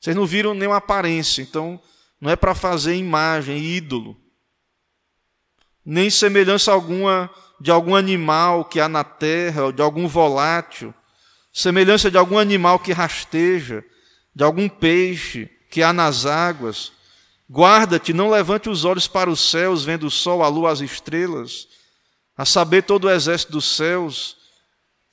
[0.01, 1.81] Vocês não viram nenhuma aparência, então
[2.21, 4.17] não é para fazer imagem, ídolo.
[5.85, 7.29] Nem semelhança alguma
[7.61, 10.95] de algum animal que há na terra, ou de algum volátil.
[11.53, 13.85] Semelhança de algum animal que rasteja,
[14.33, 16.93] de algum peixe que há nas águas.
[17.51, 21.67] Guarda-te, não levante os olhos para os céus, vendo o sol, a lua, as estrelas
[22.37, 24.37] a saber todo o exército dos céus,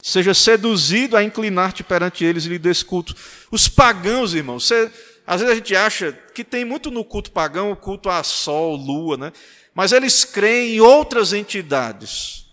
[0.01, 3.15] seja seduzido a inclinar-te perante eles e lhe desculto.
[3.49, 4.91] Os pagãos, irmãos, você,
[5.25, 8.75] às vezes a gente acha que tem muito no culto pagão o culto a sol,
[8.75, 9.31] lua, né?
[9.73, 12.45] mas eles creem em outras entidades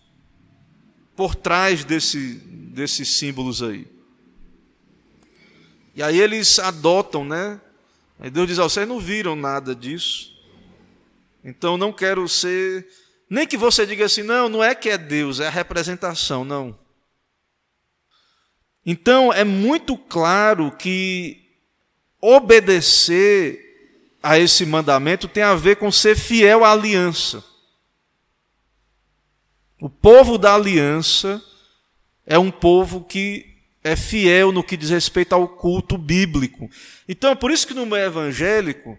[1.14, 2.34] por trás desse,
[2.72, 3.86] desses símbolos aí.
[5.94, 7.60] E aí eles adotam, né?
[8.18, 10.32] Aí Deus diz: oh, vocês não viram nada disso,
[11.44, 12.88] então não quero ser
[13.30, 16.76] nem que você diga assim, não, não é que é Deus, é a representação, não.
[18.84, 21.40] Então é muito claro que
[22.20, 23.68] obedecer
[24.20, 27.44] a esse mandamento tem a ver com ser fiel à aliança.
[29.80, 31.42] O povo da aliança
[32.26, 33.46] é um povo que
[33.82, 36.68] é fiel no que diz respeito ao culto bíblico.
[37.08, 38.98] Então, é por isso que no meio evangélico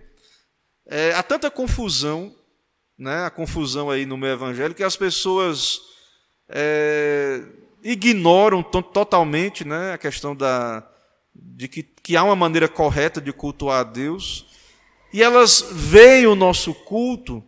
[0.87, 2.35] é, há tanta confusão,
[3.01, 5.81] né, a confusão aí no meio evangélico, que as pessoas
[6.47, 7.41] é,
[7.83, 10.87] ignoram totalmente né, a questão da,
[11.33, 14.45] de que, que há uma maneira correta de cultuar a Deus,
[15.11, 17.43] e elas veem o nosso culto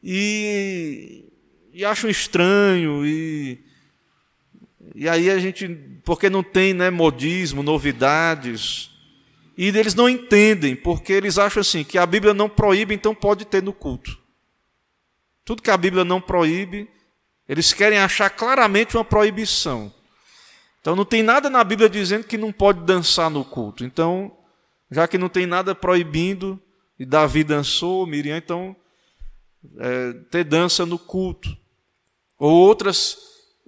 [0.00, 1.24] e,
[1.72, 3.64] e acham estranho, e,
[4.94, 5.66] e aí a gente,
[6.04, 8.92] porque não tem né, modismo, novidades,
[9.58, 13.44] e eles não entendem, porque eles acham assim, que a Bíblia não proíbe, então pode
[13.44, 14.24] ter no culto.
[15.46, 16.90] Tudo que a Bíblia não proíbe,
[17.48, 19.94] eles querem achar claramente uma proibição.
[20.80, 23.84] Então não tem nada na Bíblia dizendo que não pode dançar no culto.
[23.84, 24.36] Então,
[24.90, 26.60] já que não tem nada proibindo,
[26.98, 28.74] e Davi dançou, Miriam, então
[29.78, 31.56] é, ter dança no culto.
[32.40, 33.16] Ou outras,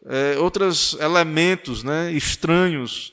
[0.07, 3.13] é, outros elementos né, estranhos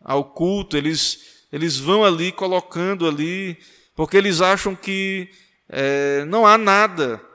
[0.00, 3.56] ao culto, eles, eles vão ali colocando ali,
[3.94, 5.30] porque eles acham que
[5.68, 7.29] é, não há nada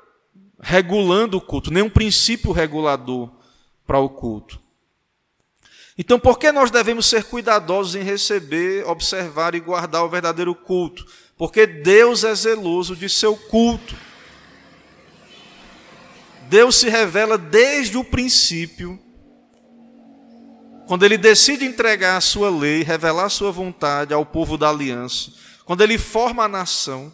[0.68, 3.30] regulando o culto, nenhum princípio regulador
[3.86, 4.60] para o culto.
[5.96, 11.06] Então, por que nós devemos ser cuidadosos em receber, observar e guardar o verdadeiro culto?
[11.38, 13.96] Porque Deus é zeloso de seu culto.
[16.50, 19.00] Deus se revela desde o princípio,
[20.88, 25.32] quando ele decide entregar a sua lei, revelar a sua vontade ao povo da aliança,
[25.64, 27.14] quando ele forma a nação,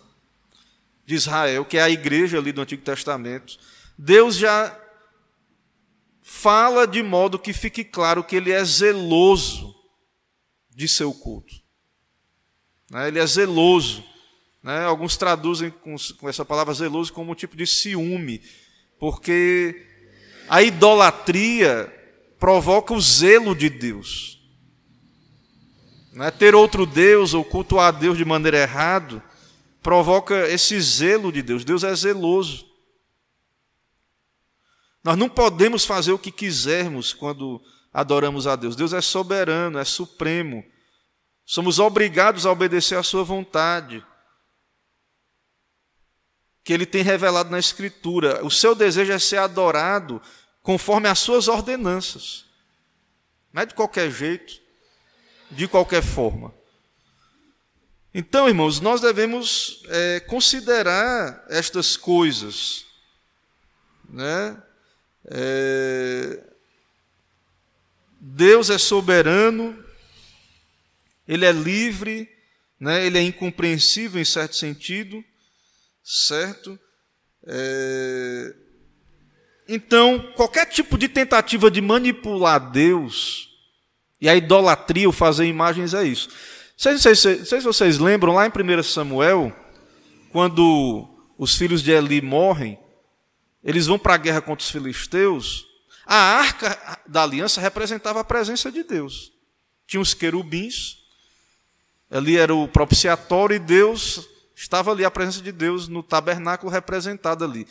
[1.11, 3.59] de Israel, que é a igreja ali do Antigo Testamento,
[3.97, 4.77] Deus já
[6.21, 9.75] fala de modo que fique claro que ele é zeloso
[10.73, 11.53] de seu culto.
[12.89, 13.09] Né?
[13.09, 14.01] Ele é zeloso.
[14.63, 14.85] Né?
[14.85, 18.41] Alguns traduzem com essa palavra zeloso como um tipo de ciúme,
[18.97, 19.85] porque
[20.47, 21.93] a idolatria
[22.39, 24.39] provoca o zelo de Deus.
[26.13, 26.31] Né?
[26.31, 29.21] Ter outro Deus ou cultuar a Deus de maneira errada
[29.81, 31.65] provoca esse zelo de Deus.
[31.65, 32.69] Deus é zeloso.
[35.03, 37.61] Nós não podemos fazer o que quisermos quando
[37.91, 38.75] adoramos a Deus.
[38.75, 40.63] Deus é soberano, é supremo.
[41.45, 44.05] Somos obrigados a obedecer à Sua vontade,
[46.63, 48.45] que Ele tem revelado na Escritura.
[48.45, 50.21] O seu desejo é ser adorado
[50.61, 52.45] conforme as Suas ordenanças.
[53.51, 54.61] Não é de qualquer jeito,
[55.49, 56.53] de qualquer forma.
[58.13, 62.85] Então, irmãos, nós devemos é, considerar estas coisas.
[64.09, 64.61] Né?
[65.25, 66.43] É,
[68.19, 69.81] Deus é soberano,
[71.27, 72.29] Ele é livre,
[72.79, 73.05] né?
[73.05, 75.23] Ele é incompreensível em certo sentido,
[76.03, 76.77] certo?
[77.45, 78.55] É,
[79.67, 83.49] então, qualquer tipo de tentativa de manipular Deus,
[84.19, 86.29] e a idolatria, o fazer imagens, é isso.
[86.81, 87.15] Sei, sei
[87.45, 89.55] se vocês lembram, lá em 1 Samuel,
[90.31, 91.07] quando
[91.37, 92.75] os filhos de Eli morrem,
[93.63, 95.67] eles vão para a guerra contra os filisteus,
[96.07, 99.31] a arca da aliança representava a presença de Deus.
[99.85, 100.97] Tinha os querubins,
[102.09, 107.45] ali era o propiciatório e Deus estava ali, a presença de Deus no tabernáculo representada
[107.45, 107.67] ali.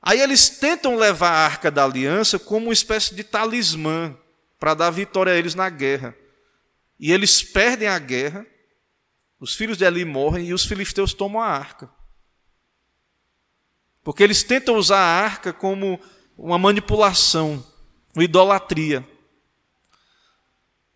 [0.00, 4.16] Aí eles tentam levar a arca da aliança como uma espécie de talismã
[4.58, 6.16] para dar vitória a eles na guerra.
[6.98, 8.46] E eles perdem a guerra,
[9.38, 11.90] os filhos de Eli morrem e os filisteus tomam a arca.
[14.02, 16.00] Porque eles tentam usar a arca como
[16.38, 17.64] uma manipulação,
[18.14, 19.06] uma idolatria.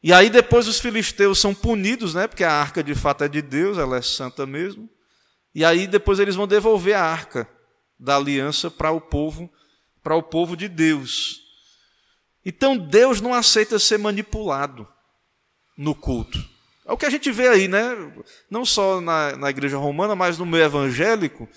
[0.02, 2.26] E aí depois os filisteus são punidos, né?
[2.26, 4.88] Porque a arca de fato é de Deus, ela é santa mesmo.
[5.54, 7.46] E aí depois eles vão devolver a arca
[7.98, 9.52] da aliança para o povo,
[10.02, 11.42] para o povo de Deus.
[12.42, 14.88] Então Deus não aceita ser manipulado
[15.80, 16.38] no culto.
[16.84, 17.96] É o que a gente vê aí, né?
[18.50, 21.48] Não só na, na igreja romana, mas no meio evangélico.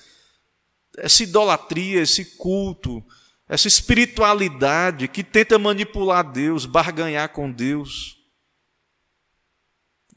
[0.98, 3.04] Essa idolatria, esse culto,
[3.50, 8.18] essa espiritualidade que tenta manipular Deus, barganhar com Deus.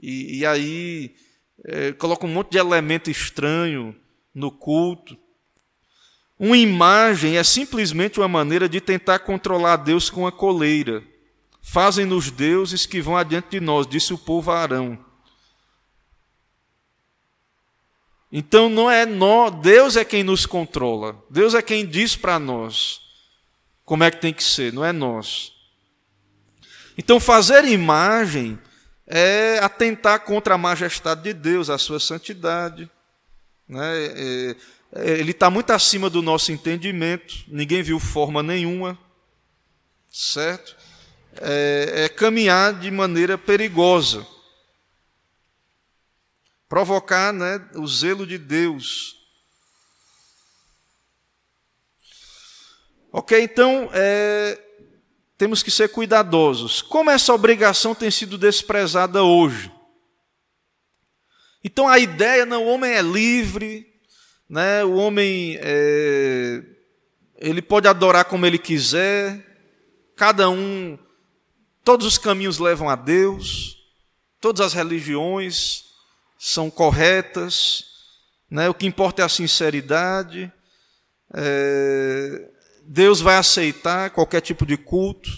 [0.01, 1.17] E, e aí
[1.65, 3.93] é, coloca um monte de elemento estranho
[4.33, 5.19] no culto.
[6.39, 11.03] Uma imagem é simplesmente uma maneira de tentar controlar Deus com a coleira.
[11.69, 14.97] Fazem-nos deuses que vão adiante de nós, disse o povo Arão.
[18.31, 21.21] Então não é nós, Deus é quem nos controla.
[21.29, 23.01] Deus é quem diz para nós
[23.85, 25.53] como é que tem que ser, não é nós.
[26.97, 28.57] Então fazer imagem
[29.05, 32.89] é atentar contra a majestade de Deus, a sua santidade.
[33.69, 34.05] Né?
[34.05, 34.57] É,
[34.93, 38.97] é, ele está muito acima do nosso entendimento, ninguém viu forma nenhuma
[40.17, 40.75] certo?
[41.41, 44.27] É, é caminhar de maneira perigosa,
[46.69, 49.17] provocar né, o zelo de Deus.
[53.13, 54.59] Ok, então é,
[55.39, 56.83] temos que ser cuidadosos.
[56.83, 59.73] Como essa obrigação tem sido desprezada hoje?
[61.63, 63.87] Então a ideia, não, o homem é livre,
[64.49, 64.85] né?
[64.85, 66.63] o homem é,
[67.39, 69.45] ele pode adorar como ele quiser,
[70.15, 70.99] cada um,
[71.87, 73.79] todos os caminhos levam a Deus,
[74.41, 75.85] todas as religiões
[76.37, 77.85] são corretas,
[78.51, 78.69] né?
[78.69, 80.53] o que importa é a sinceridade.
[81.33, 82.51] É,
[82.83, 85.31] Deus vai aceitar qualquer tipo de culto,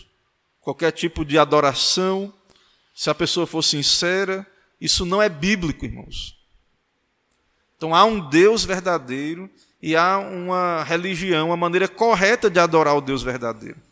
[0.58, 2.32] qualquer tipo de adoração,
[2.94, 4.46] se a pessoa for sincera.
[4.80, 6.34] Isso não é bíblico, irmãos.
[7.76, 9.50] Então há um Deus verdadeiro
[9.82, 13.87] e há uma religião, uma maneira correta de adorar o Deus verdadeiro.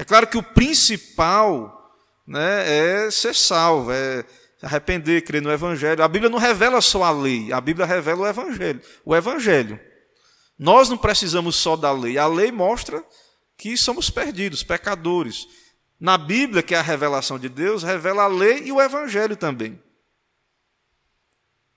[0.00, 1.94] É claro que o principal
[2.26, 4.24] né, é ser salvo, é
[4.62, 6.02] arrepender, crer no Evangelho.
[6.02, 8.80] A Bíblia não revela só a lei, a Bíblia revela o Evangelho.
[9.04, 9.78] O Evangelho.
[10.58, 12.16] Nós não precisamos só da lei.
[12.16, 13.04] A lei mostra
[13.58, 15.46] que somos perdidos, pecadores.
[16.00, 19.78] Na Bíblia, que é a revelação de Deus, revela a lei e o Evangelho também.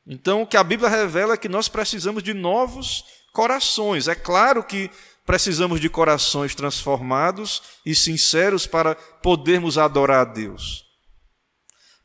[0.08, 3.04] Então, o que a Bíblia revela é que nós precisamos de novos
[3.34, 4.08] corações.
[4.08, 4.90] É claro que
[5.26, 10.86] precisamos de corações transformados e sinceros para podermos adorar a Deus.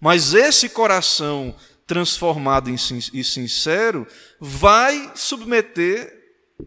[0.01, 1.55] Mas esse coração
[1.87, 4.07] transformado e sincero
[4.39, 6.17] vai submeter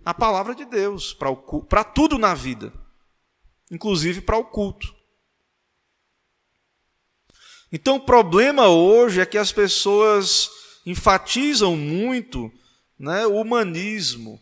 [0.04, 1.16] a palavra de Deus
[1.70, 2.74] para tudo na vida,
[3.70, 4.94] inclusive para o culto.
[7.72, 10.50] Então, o problema hoje é que as pessoas
[10.86, 12.52] enfatizam muito
[13.00, 14.42] né, o humanismo,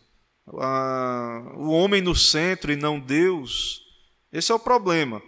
[0.52, 3.82] o homem no centro e não Deus.
[4.32, 5.22] Esse é o problema.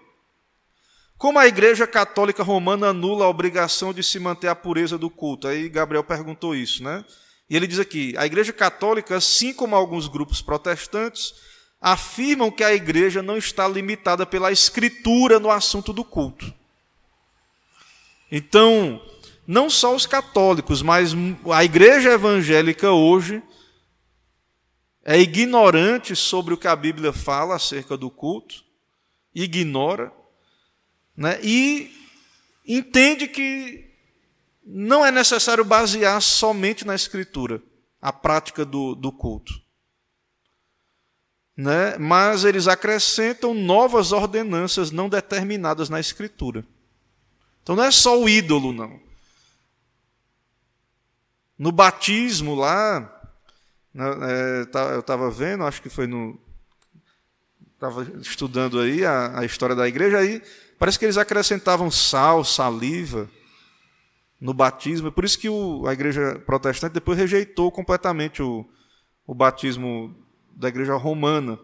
[1.17, 5.47] Como a Igreja Católica Romana anula a obrigação de se manter a pureza do culto?
[5.47, 7.05] Aí Gabriel perguntou isso, né?
[7.49, 11.33] E ele diz aqui: a Igreja Católica, assim como alguns grupos protestantes,
[11.81, 16.53] afirmam que a igreja não está limitada pela escritura no assunto do culto.
[18.31, 19.03] Então,
[19.47, 21.13] não só os católicos, mas
[21.53, 23.43] a igreja evangélica hoje
[25.05, 28.65] é ignorante sobre o que a Bíblia fala acerca do culto,
[29.35, 30.13] ignora,
[31.17, 31.91] né, e
[32.67, 33.91] entende que
[34.65, 37.61] não é necessário basear somente na Escritura
[38.01, 39.61] a prática do, do culto.
[41.57, 41.99] Né?
[41.99, 46.65] Mas eles acrescentam novas ordenanças não determinadas na Escritura.
[47.63, 49.01] Então não é só o ídolo, não.
[51.59, 53.22] No batismo lá,
[53.95, 56.39] eu estava vendo, acho que foi no.
[57.75, 60.41] Estava estudando aí a, a história da igreja, aí
[60.79, 63.29] parece que eles acrescentavam sal, saliva
[64.41, 65.09] no batismo.
[65.09, 68.65] É por isso que o, a igreja protestante depois rejeitou completamente o,
[69.27, 70.15] o batismo
[70.55, 71.59] da igreja romana.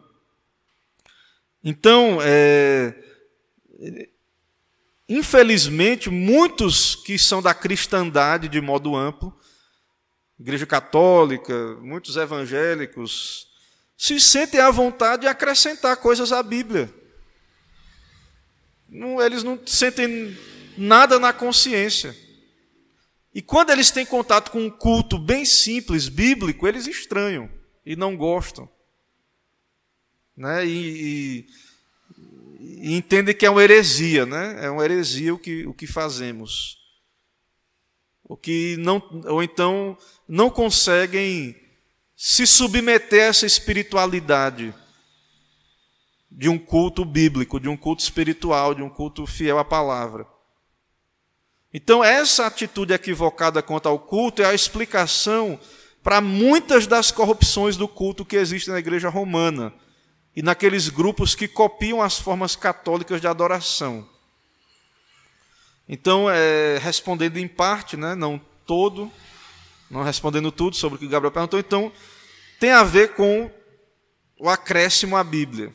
[1.62, 2.94] Então, é,
[5.08, 9.37] infelizmente, muitos que são da cristandade de modo amplo,
[10.38, 13.48] igreja católica, muitos evangélicos,
[13.96, 16.92] se sentem à vontade de acrescentar coisas à Bíblia.
[18.88, 20.36] Não, eles não sentem
[20.76, 22.16] nada na consciência.
[23.34, 27.50] E quando eles têm contato com um culto bem simples, bíblico, eles estranham
[27.84, 28.68] e não gostam.
[30.36, 30.64] Né?
[30.64, 31.46] E, e,
[32.58, 34.64] e entendem que é uma heresia, né?
[34.64, 36.78] é uma heresia o que, o que fazemos.
[38.22, 39.96] O que não, ou então
[40.28, 41.56] não conseguem
[42.14, 44.74] se submeter a essa espiritualidade
[46.30, 50.26] de um culto bíblico, de um culto espiritual, de um culto fiel à palavra.
[51.72, 55.58] Então, essa atitude equivocada quanto ao culto é a explicação
[56.02, 59.72] para muitas das corrupções do culto que existem na igreja romana
[60.34, 64.08] e naqueles grupos que copiam as formas católicas de adoração.
[65.88, 69.10] Então, é, respondendo em parte, né, não todo,
[69.90, 71.92] não respondendo tudo sobre o que Gabriel perguntou, então
[72.60, 73.50] tem a ver com
[74.38, 75.74] o acréscimo à Bíblia.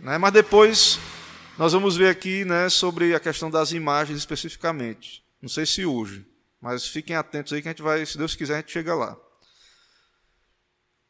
[0.00, 0.18] Né?
[0.18, 0.98] Mas depois
[1.58, 5.24] nós vamos ver aqui né, sobre a questão das imagens especificamente.
[5.40, 6.26] Não sei se hoje,
[6.60, 9.16] mas fiquem atentos aí que a gente vai, se Deus quiser, a gente chega lá.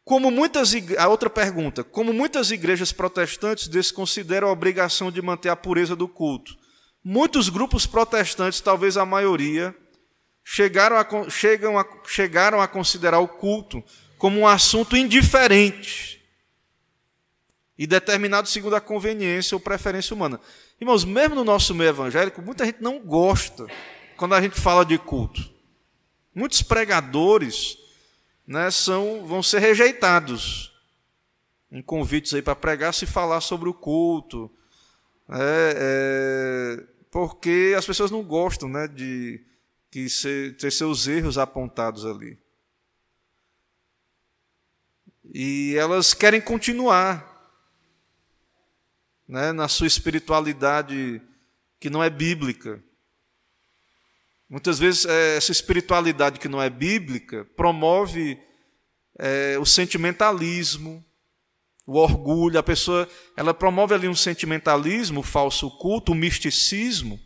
[0.04, 5.56] Como muitas a outra pergunta, como muitas igrejas protestantes desconsideram a obrigação de manter a
[5.56, 6.56] pureza do culto,
[7.02, 9.74] muitos grupos protestantes, talvez a maioria,
[10.48, 13.82] chegaram a, chegam a, chegaram a considerar o culto
[14.16, 16.24] como um assunto indiferente
[17.76, 20.40] e determinado segundo a conveniência ou preferência humana.
[20.80, 23.66] Irmãos, mesmo no nosso meio evangélico, muita gente não gosta
[24.16, 25.42] quando a gente fala de culto.
[26.32, 27.76] Muitos pregadores
[28.46, 30.72] né, são, vão ser rejeitados
[31.72, 34.48] em convites aí para pregar se falar sobre o culto.
[35.28, 39.44] É, é, porque as pessoas não gostam né, de
[39.90, 42.38] que ser, ter seus erros apontados ali.
[45.32, 47.34] E elas querem continuar
[49.26, 51.20] né, na sua espiritualidade
[51.80, 52.82] que não é bíblica.
[54.48, 58.40] Muitas vezes é, essa espiritualidade que não é bíblica promove
[59.18, 61.04] é, o sentimentalismo,
[61.84, 62.58] o orgulho.
[62.58, 67.20] A pessoa ela promove ali um sentimentalismo, o falso culto, o misticismo.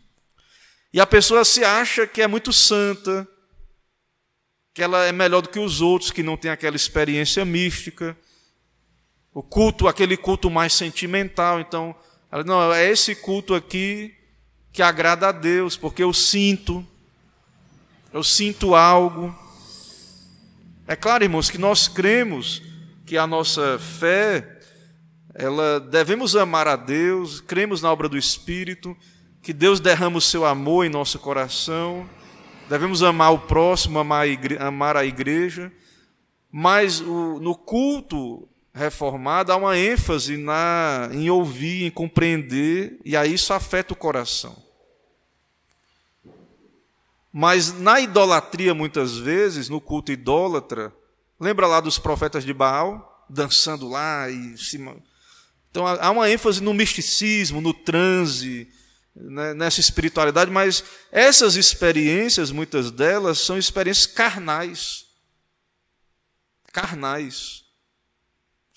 [0.93, 3.27] E a pessoa se acha que é muito santa,
[4.73, 8.17] que ela é melhor do que os outros que não têm aquela experiência mística.
[9.33, 11.59] O culto, aquele culto mais sentimental.
[11.59, 11.95] Então,
[12.31, 14.13] ela, não, é esse culto aqui
[14.71, 16.85] que agrada a Deus, porque eu sinto,
[18.13, 19.35] eu sinto algo.
[20.87, 22.61] É claro, irmãos, que nós cremos
[23.05, 24.59] que a nossa fé,
[25.33, 28.95] ela devemos amar a Deus, cremos na obra do Espírito,
[29.41, 32.09] que Deus derrama o seu amor em nosso coração,
[32.69, 35.71] devemos amar o próximo, amar a igreja, amar a igreja
[36.51, 43.33] mas o, no culto reformada, há uma ênfase na, em ouvir, em compreender, e aí
[43.33, 44.55] isso afeta o coração.
[47.31, 50.93] Mas na idolatria, muitas vezes, no culto idólatra,
[51.39, 54.55] lembra lá dos profetas de Baal, dançando lá e.
[55.69, 58.67] Então há uma ênfase no misticismo, no transe,
[59.15, 65.05] né, nessa espiritualidade, mas essas experiências, muitas delas, são experiências carnais.
[66.71, 67.61] Carnais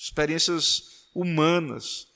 [0.04, 0.82] experiências
[1.14, 2.06] humanas.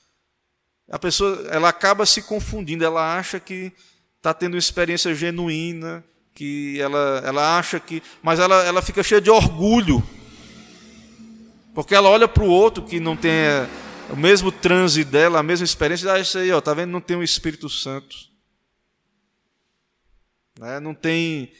[0.91, 3.71] A pessoa ela acaba se confundindo, ela acha que
[4.17, 6.03] está tendo uma experiência genuína,
[6.35, 8.03] que ela, ela acha que.
[8.21, 10.03] Mas ela, ela fica cheia de orgulho.
[11.73, 13.31] Porque ela olha para o outro que não tem
[14.11, 16.91] o mesmo transe dela, a mesma experiência, ah, isso aí, ó, tá vendo?
[16.91, 18.15] Não tem o Espírito Santo.
[20.59, 20.79] Né?
[20.79, 21.53] Não tem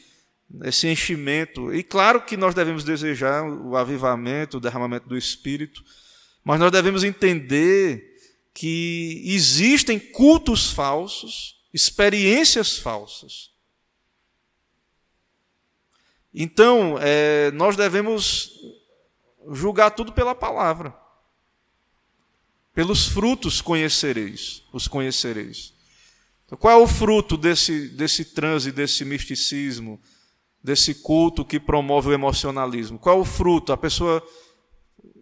[0.64, 1.72] esse enchimento.
[1.72, 5.84] E claro que nós devemos desejar o avivamento, o derramamento do Espírito.
[6.44, 8.10] Mas nós devemos entender
[8.52, 13.50] que existem cultos falsos, experiências falsas.
[16.32, 18.52] Então, é, nós devemos
[19.52, 20.99] julgar tudo pela palavra.
[22.74, 25.74] Pelos frutos conhecereis, os conhecereis.
[26.46, 30.00] Então, qual é o fruto desse, desse transe, desse misticismo,
[30.62, 32.98] desse culto que promove o emocionalismo?
[32.98, 33.72] Qual é o fruto?
[33.72, 34.22] A pessoa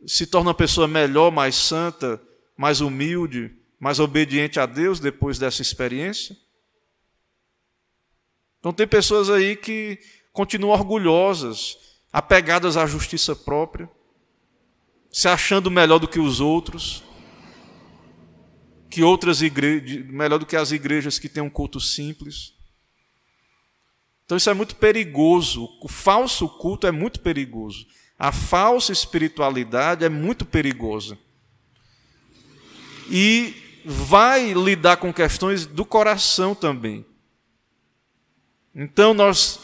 [0.07, 2.21] se torna uma pessoa melhor, mais santa,
[2.57, 6.37] mais humilde, mais obediente a Deus depois dessa experiência?
[8.59, 9.99] Então, tem pessoas aí que
[10.33, 11.77] continuam orgulhosas,
[12.13, 13.89] apegadas à justiça própria,
[15.11, 17.03] se achando melhor do que os outros,
[18.99, 22.53] que outras igrejas, melhor do que as igrejas que têm um culto simples.
[24.25, 25.69] Então, isso é muito perigoso.
[25.81, 27.87] O falso culto é muito perigoso.
[28.19, 31.17] A falsa espiritualidade é muito perigosa.
[33.09, 37.07] E vai lidar com questões do coração também.
[38.75, 39.61] Então nós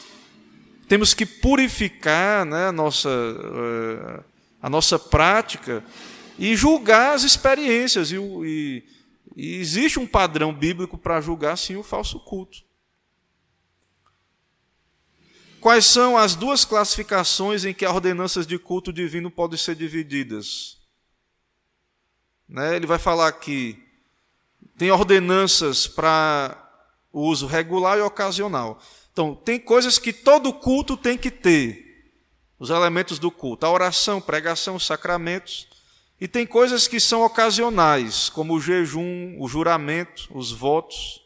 [0.87, 4.23] temos que purificar né, a, nossa, eh,
[4.61, 5.83] a nossa prática
[6.39, 8.11] e julgar as experiências.
[8.11, 8.95] E, e,
[9.35, 12.63] e existe um padrão bíblico para julgar, sim, o falso culto.
[15.59, 20.77] Quais são as duas classificações em que as ordenanças de culto divino podem ser divididas?
[22.47, 22.75] Né?
[22.75, 23.83] Ele vai falar que
[24.77, 26.61] tem ordenanças para
[27.11, 28.79] o uso regular e ocasional.
[29.11, 32.13] Então, tem coisas que todo culto tem que ter,
[32.59, 35.67] os elementos do culto, a oração, pregação, os sacramentos.
[36.19, 41.21] E tem coisas que são ocasionais, como o jejum, o juramento, os votos.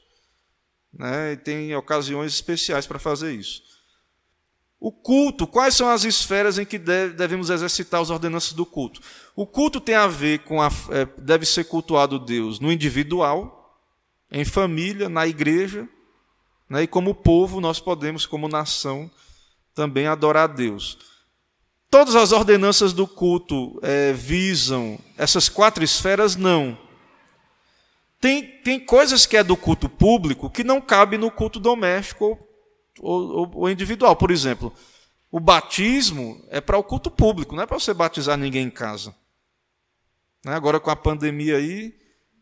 [0.91, 1.33] Né?
[1.33, 3.61] E tem ocasiões especiais para fazer isso.
[4.79, 9.01] O culto, quais são as esferas em que devemos exercitar as ordenanças do culto?
[9.35, 13.77] O culto tem a ver com a, é, deve ser cultuado Deus no individual,
[14.31, 15.87] em família, na igreja,
[16.69, 19.11] né, e como povo nós podemos, como nação,
[19.73, 20.97] também adorar a Deus.
[21.89, 26.35] Todas as ordenanças do culto é, visam essas quatro esferas?
[26.35, 26.77] Não.
[28.21, 32.37] Tem, tem coisas que é do culto público que não cabe no culto doméstico
[32.99, 34.15] ou, ou individual.
[34.15, 34.73] Por exemplo,
[35.31, 39.15] o batismo é para o culto público, não é para você batizar ninguém em casa.
[40.45, 40.53] Né?
[40.53, 41.95] Agora com a pandemia aí,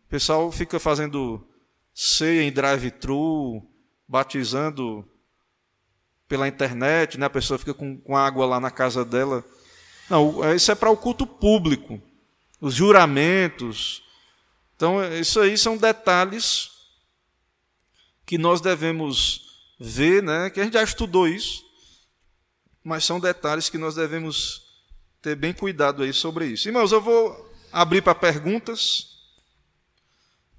[0.06, 1.48] o pessoal fica fazendo
[1.93, 3.62] ceia em drive-thru,
[4.08, 5.08] batizando
[6.28, 7.25] pela internet, né?
[7.25, 9.43] a pessoa fica com, com água lá na casa dela.
[10.09, 12.01] Não, é, isso é para o culto público,
[12.59, 14.03] os juramentos.
[14.75, 16.71] Então, isso aí são detalhes
[18.25, 19.47] que nós devemos
[19.80, 20.49] ver, né?
[20.49, 21.65] que a gente já estudou isso,
[22.84, 24.65] mas são detalhes que nós devemos
[25.21, 26.67] ter bem cuidado aí sobre isso.
[26.67, 29.17] Irmãos, eu vou abrir para perguntas.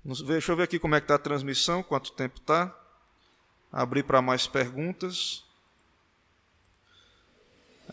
[0.04, 2.74] Deixa eu ver aqui como é que está a transmissão, quanto tempo está.
[3.70, 5.44] Abrir para mais perguntas.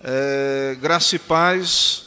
[0.04, 2.04] É, graça e paz.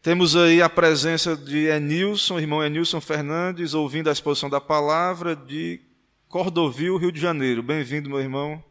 [0.00, 5.80] Temos aí a presença de Enilson, irmão Enilson Fernandes, ouvindo a exposição da palavra de
[6.28, 7.62] Cordovil, Rio de Janeiro.
[7.62, 8.62] Bem-vindo, meu irmão.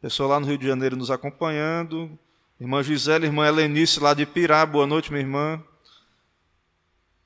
[0.00, 2.16] Pessoal lá no Rio de Janeiro nos acompanhando.
[2.60, 4.64] Irmã Gisele, irmã Helenice, lá de Pirá.
[4.64, 5.62] Boa noite, minha irmã.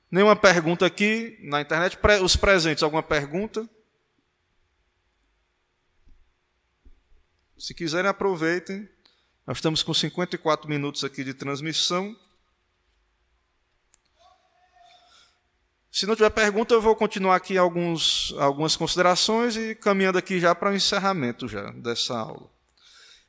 [0.09, 1.99] Nenhuma pergunta aqui na internet.
[2.23, 3.69] Os presentes, alguma pergunta?
[7.57, 8.87] Se quiserem, aproveitem.
[9.45, 12.15] Nós estamos com 54 minutos aqui de transmissão.
[15.91, 20.53] Se não tiver pergunta, eu vou continuar aqui alguns, algumas considerações e caminhando aqui já
[20.53, 22.51] para o encerramento já dessa aula.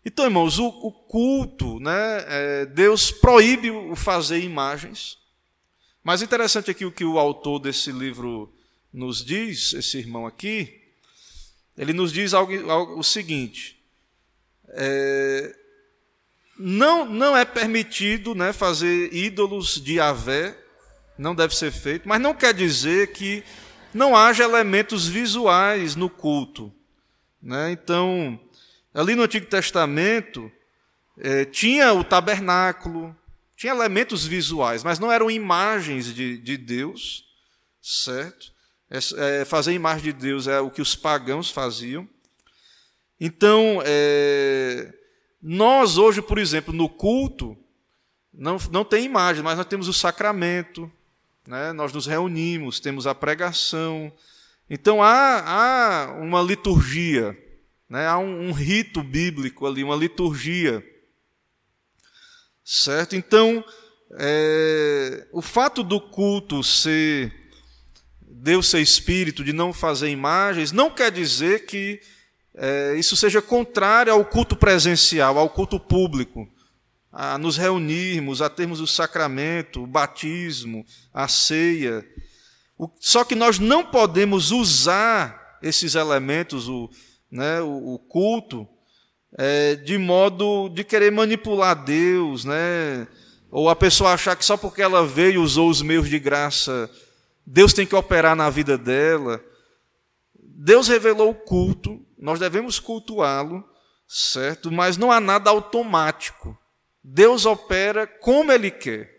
[0.05, 5.17] Então, irmãos, o, o culto, né, é, Deus proíbe o fazer imagens.
[6.05, 8.55] Mas interessante aqui o que o autor desse livro
[8.93, 10.83] nos diz, esse irmão aqui,
[11.77, 13.78] ele nos diz algo, algo o seguinte:
[14.71, 15.55] é,
[16.59, 20.57] não, não é permitido né, fazer ídolos de Avé,
[21.17, 23.45] não deve ser feito, mas não quer dizer que
[23.93, 26.73] não haja elementos visuais no culto.
[27.43, 27.73] Né?
[27.73, 28.39] Então,
[28.93, 30.51] ali no Antigo Testamento,
[31.19, 33.17] é, tinha o tabernáculo,
[33.57, 37.25] tinha elementos visuais, mas não eram imagens de, de Deus,
[37.83, 38.53] certo?
[38.91, 42.09] É, é, fazer imagem de Deus é o que os pagãos faziam.
[43.21, 44.93] Então, é,
[45.43, 47.57] nós hoje, por exemplo, no culto,
[48.33, 50.91] não, não tem imagem, mas nós temos o sacramento,
[51.47, 51.73] né?
[51.73, 54.13] nós nos reunimos, temos a pregação.
[54.71, 57.37] Então, há, há uma liturgia,
[57.89, 58.07] né?
[58.07, 60.85] há um, um rito bíblico ali, uma liturgia.
[62.65, 63.17] Certo?
[63.17, 63.65] Então,
[64.19, 67.35] é, o fato do culto ser
[68.41, 72.01] Deus ser espírito, de não fazer imagens, não quer dizer que
[72.61, 76.49] é, isso seja contrário ao culto presencial, ao culto público,
[77.13, 80.85] a nos reunirmos, a termos o sacramento, o batismo,
[81.15, 82.05] a ceia.
[82.99, 86.91] Só que nós não podemos usar esses elementos, o,
[87.31, 88.69] né, o culto,
[89.37, 93.07] é, de modo de querer manipular Deus, né?
[93.51, 96.91] ou a pessoa achar que só porque ela veio e usou os meios de graça,
[97.47, 99.43] Deus tem que operar na vida dela.
[100.39, 103.65] Deus revelou o culto, nós devemos cultuá-lo,
[104.07, 104.73] certo?
[104.73, 106.59] Mas não há nada automático.
[107.03, 109.17] Deus opera como Ele quer.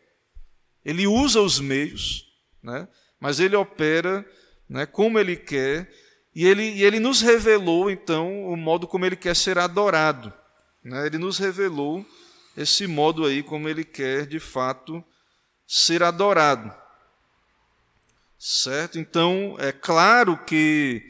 [0.83, 2.25] Ele usa os meios,
[2.61, 2.87] né?
[3.19, 4.25] mas Ele opera
[4.67, 5.89] né, como Ele quer.
[6.35, 10.31] E ele, e ele nos revelou, então, o modo como Ele quer ser adorado.
[10.83, 11.07] Né?
[11.07, 12.05] Ele nos revelou
[12.55, 15.03] esse modo aí como Ele quer, de fato,
[15.67, 16.73] ser adorado.
[18.37, 18.99] Certo?
[18.99, 21.03] Então, é claro que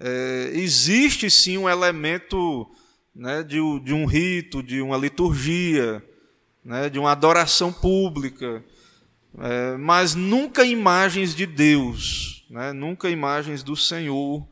[0.00, 2.68] é, existe sim um elemento
[3.14, 6.04] né, de, de, um rito, de uma liturgia,
[6.64, 8.64] né, de uma adoração pública,
[9.38, 14.46] é, mas nunca imagens de Deus, né, nunca imagens do Senhor.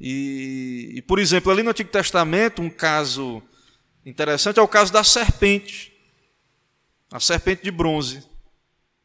[0.00, 3.42] E, e, por exemplo, ali no Antigo Testamento, um caso
[4.06, 5.92] interessante é o caso da serpente,
[7.10, 8.22] a serpente de bronze.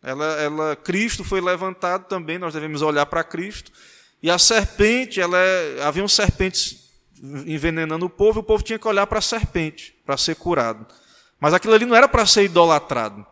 [0.04, 3.72] Ela, ela, Cristo foi levantado também, nós devemos olhar para Cristo.
[4.24, 6.90] E a serpente, ela é, haviam serpentes
[7.46, 10.88] envenenando o povo, e o povo tinha que olhar para a serpente para ser curado.
[11.42, 13.26] Mas aquilo ali não era para ser idolatrado.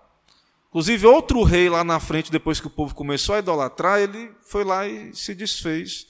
[0.67, 4.65] Inclusive, outro rei lá na frente, depois que o povo começou a idolatrar, ele foi
[4.65, 6.07] lá e se desfez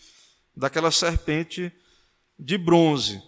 [0.57, 1.71] daquela serpente
[2.37, 3.21] de bronze.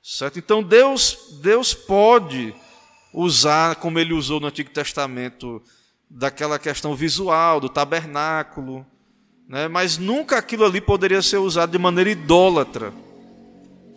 [0.00, 0.38] Certo?
[0.38, 2.54] Então, Deus, Deus pode
[3.12, 5.60] usar, como ele usou no Antigo Testamento,
[6.08, 8.86] daquela questão visual, do tabernáculo,
[9.48, 9.68] né?
[9.68, 12.92] mas nunca aquilo ali poderia ser usado de maneira idólatra.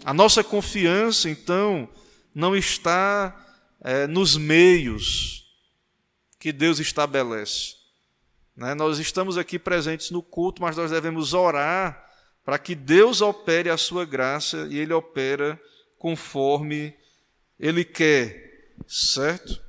[0.04, 1.90] A nossa confiança, então,
[2.34, 3.36] não está
[3.82, 5.46] é, nos meios
[6.40, 7.76] que Deus estabelece.
[8.56, 8.76] Né?
[8.76, 12.06] Nós estamos aqui presentes no culto, mas nós devemos orar
[12.44, 15.60] para que Deus opere a sua graça e Ele opera
[15.98, 16.94] conforme
[17.60, 19.65] Ele quer, certo?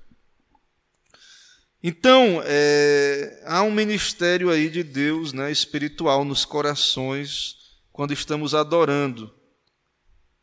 [1.88, 7.54] Então, é, há um ministério aí de Deus né, espiritual nos corações
[7.92, 9.32] quando estamos adorando.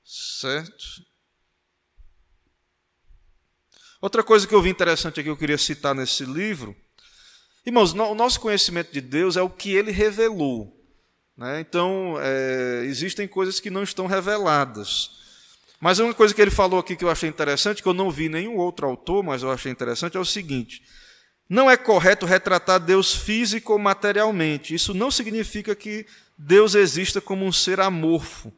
[0.06, 1.04] Certo?
[4.00, 6.74] Outra coisa que eu vi interessante aqui, eu queria citar nesse livro.
[7.66, 10.74] Irmãos, o nosso conhecimento de Deus é o que ele revelou.
[11.36, 11.60] Né?
[11.60, 15.12] Então, é, existem coisas que não estão reveladas.
[15.78, 18.30] Mas uma coisa que ele falou aqui que eu achei interessante, que eu não vi
[18.30, 20.82] nenhum outro autor, mas eu achei interessante, é o seguinte:
[21.50, 24.74] não é correto retratar Deus físico ou materialmente.
[24.74, 26.06] Isso não significa que
[26.38, 28.52] Deus exista como um ser amorfo.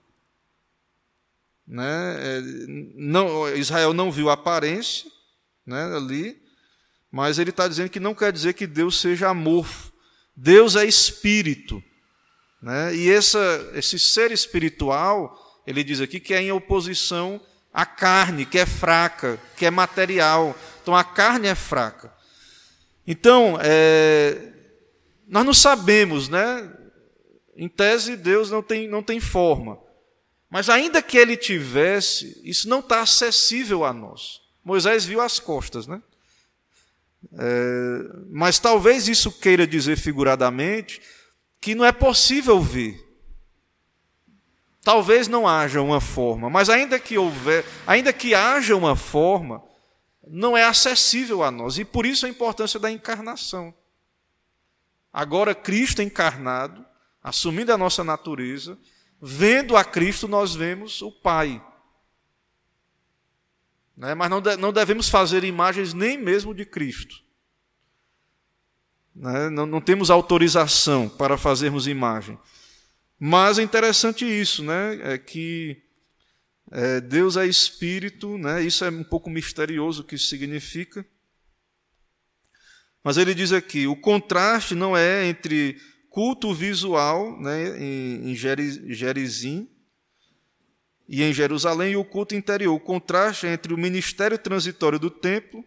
[1.68, 2.16] Né?
[2.20, 2.42] É,
[2.96, 5.10] não, Israel não viu a aparência
[5.66, 6.42] né, ali,
[7.12, 9.92] mas ele está dizendo que não quer dizer que Deus seja amorfo.
[10.36, 11.84] Deus é espírito.
[12.62, 12.96] Né?
[12.96, 17.42] E essa, esse ser espiritual, ele diz aqui que é em oposição
[17.74, 20.56] à carne, que é fraca, que é material.
[20.82, 22.15] Então a carne é fraca.
[23.08, 24.54] Então, é,
[25.28, 26.72] nós não sabemos, né?
[27.56, 29.80] Em tese, Deus não tem, não tem forma.
[30.50, 34.42] Mas ainda que ele tivesse, isso não está acessível a nós.
[34.64, 36.02] Moisés viu as costas, né?
[37.34, 38.00] É,
[38.30, 41.02] mas talvez isso queira dizer figuradamente
[41.60, 43.04] que não é possível ver.
[44.84, 49.64] Talvez não haja uma forma, mas ainda que houver, ainda que haja uma forma,
[50.28, 51.78] não é acessível a nós.
[51.78, 53.74] E por isso a importância da encarnação.
[55.12, 56.86] Agora Cristo encarnado,
[57.24, 58.78] assumindo a nossa natureza,
[59.22, 61.64] vendo a Cristo, nós vemos o Pai.
[63.96, 64.14] Né?
[64.14, 67.24] Mas não devemos fazer imagens nem mesmo de Cristo.
[69.16, 69.50] Né?
[69.50, 72.38] Não, temos autorização para fazermos imagem.
[73.18, 75.14] Mas é interessante isso, né?
[75.14, 75.82] É que
[76.72, 78.64] é, Deus é espírito, né?
[78.64, 81.06] Isso é um pouco misterioso o que isso significa.
[83.04, 89.70] Mas ele diz aqui: o contraste não é entre culto visual, né, em, em Gerizim
[91.08, 92.74] e em Jerusalém, e o culto interior.
[92.74, 95.64] O contraste é entre o ministério transitório do templo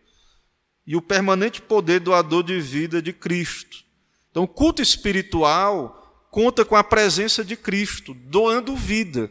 [0.87, 3.85] e o permanente poder doador de vida de Cristo.
[4.31, 9.31] Então, o culto espiritual conta com a presença de Cristo, doando vida.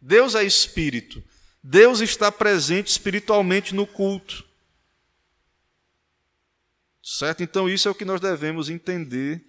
[0.00, 1.22] Deus é espírito.
[1.62, 4.44] Deus está presente espiritualmente no culto.
[7.02, 7.42] Certo?
[7.42, 9.44] Então, isso é o que nós devemos entender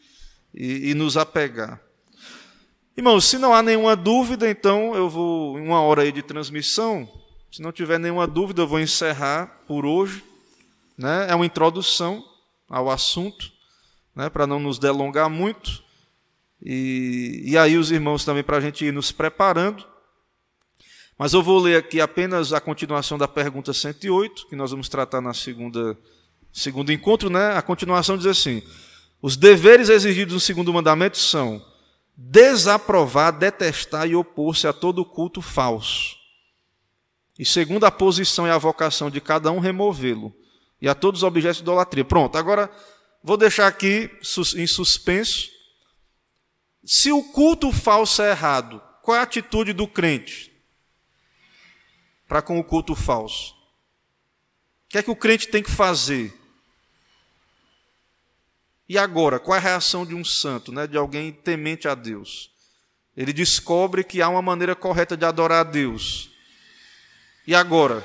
[0.54, 1.82] e, e nos apegar.
[2.98, 7.10] Irmãos, se não há nenhuma dúvida, então eu vou, em uma hora aí de transmissão,
[7.52, 10.24] se não tiver nenhuma dúvida, eu vou encerrar por hoje.
[10.98, 11.28] Né?
[11.30, 12.24] É uma introdução
[12.70, 13.52] ao assunto,
[14.16, 14.30] né?
[14.30, 15.84] para não nos delongar muito.
[16.62, 19.91] E, e aí, os irmãos também, para a gente ir nos preparando.
[21.22, 25.22] Mas eu vou ler aqui apenas a continuação da pergunta 108, que nós vamos tratar
[25.22, 25.96] na segunda
[26.52, 27.56] segundo encontro, né?
[27.56, 28.64] A continuação diz assim:
[29.22, 31.64] Os deveres exigidos no segundo mandamento são
[32.18, 36.16] desaprovar, detestar e opor-se a todo culto falso.
[37.38, 40.34] E segundo a posição e a vocação de cada um, removê-lo
[40.82, 42.04] e a todos os objetos de idolatria.
[42.04, 42.68] Pronto, agora
[43.24, 44.10] vou deixar aqui
[44.58, 45.52] em suspenso.
[46.84, 50.51] Se o culto falso é errado, qual é a atitude do crente
[52.32, 53.54] para com o culto falso?
[54.86, 56.34] O que é que o crente tem que fazer?
[58.88, 62.50] E agora, qual é a reação de um santo, né, de alguém temente a Deus?
[63.18, 66.32] Ele descobre que há uma maneira correta de adorar a Deus.
[67.46, 68.02] E agora?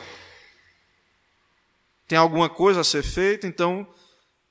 [2.08, 3.86] tem alguma coisa a ser feita, então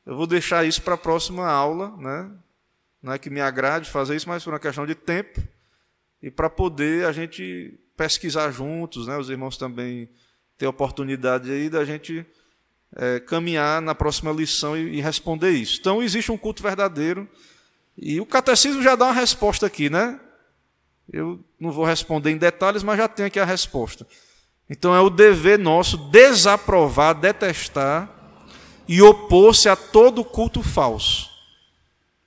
[0.06, 2.32] eu vou deixar isso para a próxima aula, né?
[3.04, 5.46] Não é que me agrade fazer isso, mas por uma questão de tempo
[6.22, 9.18] e para poder a gente pesquisar juntos, né?
[9.18, 10.10] Os irmãos também
[10.58, 12.26] ter oportunidade aí da gente
[12.96, 15.80] é, caminhar na próxima lição e, e responder isso.
[15.80, 17.28] Então existe um culto verdadeiro
[17.98, 20.20] e o catecismo já dá uma resposta aqui, né?
[21.12, 24.08] Eu não vou responder em detalhes, mas já tenho aqui a resposta.
[24.70, 28.10] Então é o dever nosso desaprovar, detestar
[28.88, 31.30] e opor-se a todo culto falso,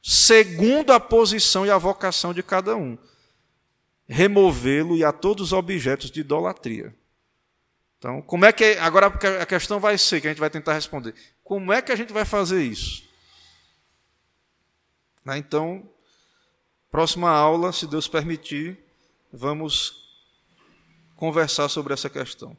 [0.02, 2.96] segundo a posição e a vocação de cada um.
[4.08, 6.94] Removê-lo e a todos os objetos de idolatria.
[7.98, 11.14] Então, como é que agora a questão vai ser que a gente vai tentar responder?
[11.42, 13.02] Como é que a gente vai fazer isso?
[15.24, 15.88] Né, então,
[16.90, 18.78] próxima aula, se Deus permitir,
[19.32, 20.08] vamos
[21.16, 22.56] conversar sobre essa questão.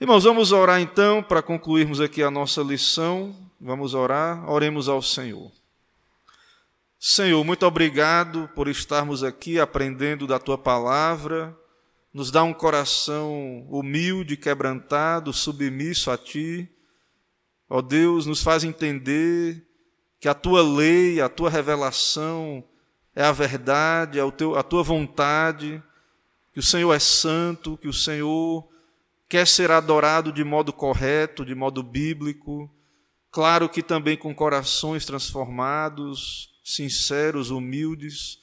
[0.00, 3.36] Irmãos, vamos orar então para concluirmos aqui a nossa lição.
[3.60, 5.50] Vamos orar, oremos ao Senhor.
[7.00, 11.56] Senhor, muito obrigado por estarmos aqui aprendendo da tua palavra.
[12.12, 16.68] Nos dá um coração humilde, quebrantado, submisso a ti.
[17.70, 19.64] ó Deus, nos faz entender
[20.18, 22.64] que a tua lei, a tua revelação
[23.14, 25.80] é a verdade, é o teu, a tua vontade,
[26.52, 28.68] que o Senhor é santo, que o Senhor
[29.28, 32.68] quer ser adorado de modo correto, de modo bíblico,
[33.30, 38.38] claro que também com corações transformados, sinceros, humildes,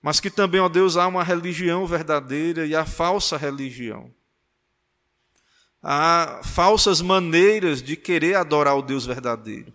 [0.00, 4.12] mas que também, ó Deus, há uma religião verdadeira e a falsa religião.
[5.82, 9.72] Há falsas maneiras de querer adorar o Deus verdadeiro.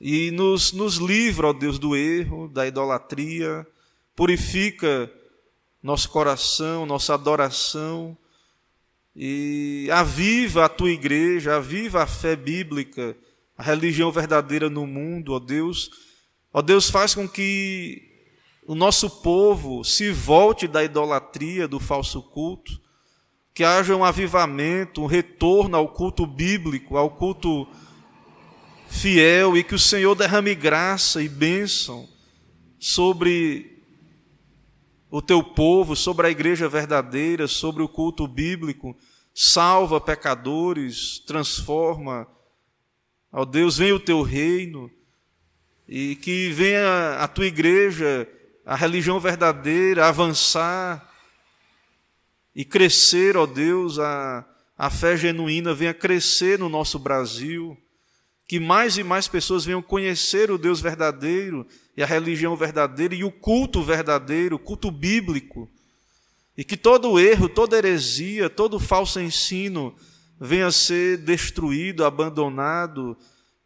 [0.00, 3.66] E nos, nos livra, ó Deus, do erro, da idolatria,
[4.16, 5.10] purifica
[5.82, 8.16] nosso coração, nossa adoração,
[9.14, 13.16] e aviva a tua igreja, aviva a fé bíblica,
[13.56, 16.11] a religião verdadeira no mundo, ó Deus.
[16.52, 18.02] Ó Deus, faz com que
[18.66, 22.78] o nosso povo se volte da idolatria, do falso culto,
[23.54, 27.66] que haja um avivamento, um retorno ao culto bíblico, ao culto
[28.88, 32.06] fiel e que o Senhor derrame graça e bênção
[32.78, 33.82] sobre
[35.10, 38.94] o teu povo, sobre a igreja verdadeira, sobre o culto bíblico,
[39.34, 42.26] salva pecadores, transforma.
[43.32, 44.90] Ó Deus, venha o teu reino
[45.94, 48.26] e que venha a tua igreja,
[48.64, 51.06] a religião verdadeira, avançar
[52.56, 54.42] e crescer, ó Deus, a,
[54.78, 57.76] a fé genuína venha crescer no nosso Brasil,
[58.48, 63.22] que mais e mais pessoas venham conhecer o Deus verdadeiro e a religião verdadeira e
[63.22, 65.68] o culto verdadeiro, o culto bíblico,
[66.56, 69.94] e que todo erro, toda heresia, todo falso ensino
[70.40, 73.14] venha a ser destruído, abandonado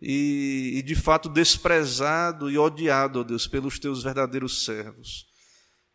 [0.00, 5.26] e, e de fato desprezado e odiado, ó Deus, pelos teus verdadeiros servos.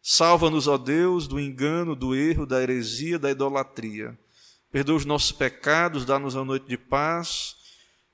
[0.02, 4.18] Salva-nos, ó Deus, do engano, do erro, da heresia, da idolatria.
[4.72, 7.56] Perdoa os nossos pecados, dá-nos a noite de paz.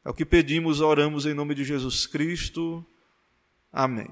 [0.04, 2.86] É o que pedimos, oramos em nome de Jesus Cristo.
[3.72, 4.10] Amém.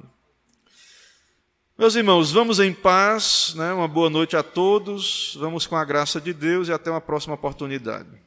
[1.77, 3.73] Meus irmãos, vamos em paz, né?
[3.73, 7.35] uma boa noite a todos, vamos com a graça de Deus e até uma próxima
[7.35, 8.21] oportunidade.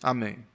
[0.00, 0.46] Amém.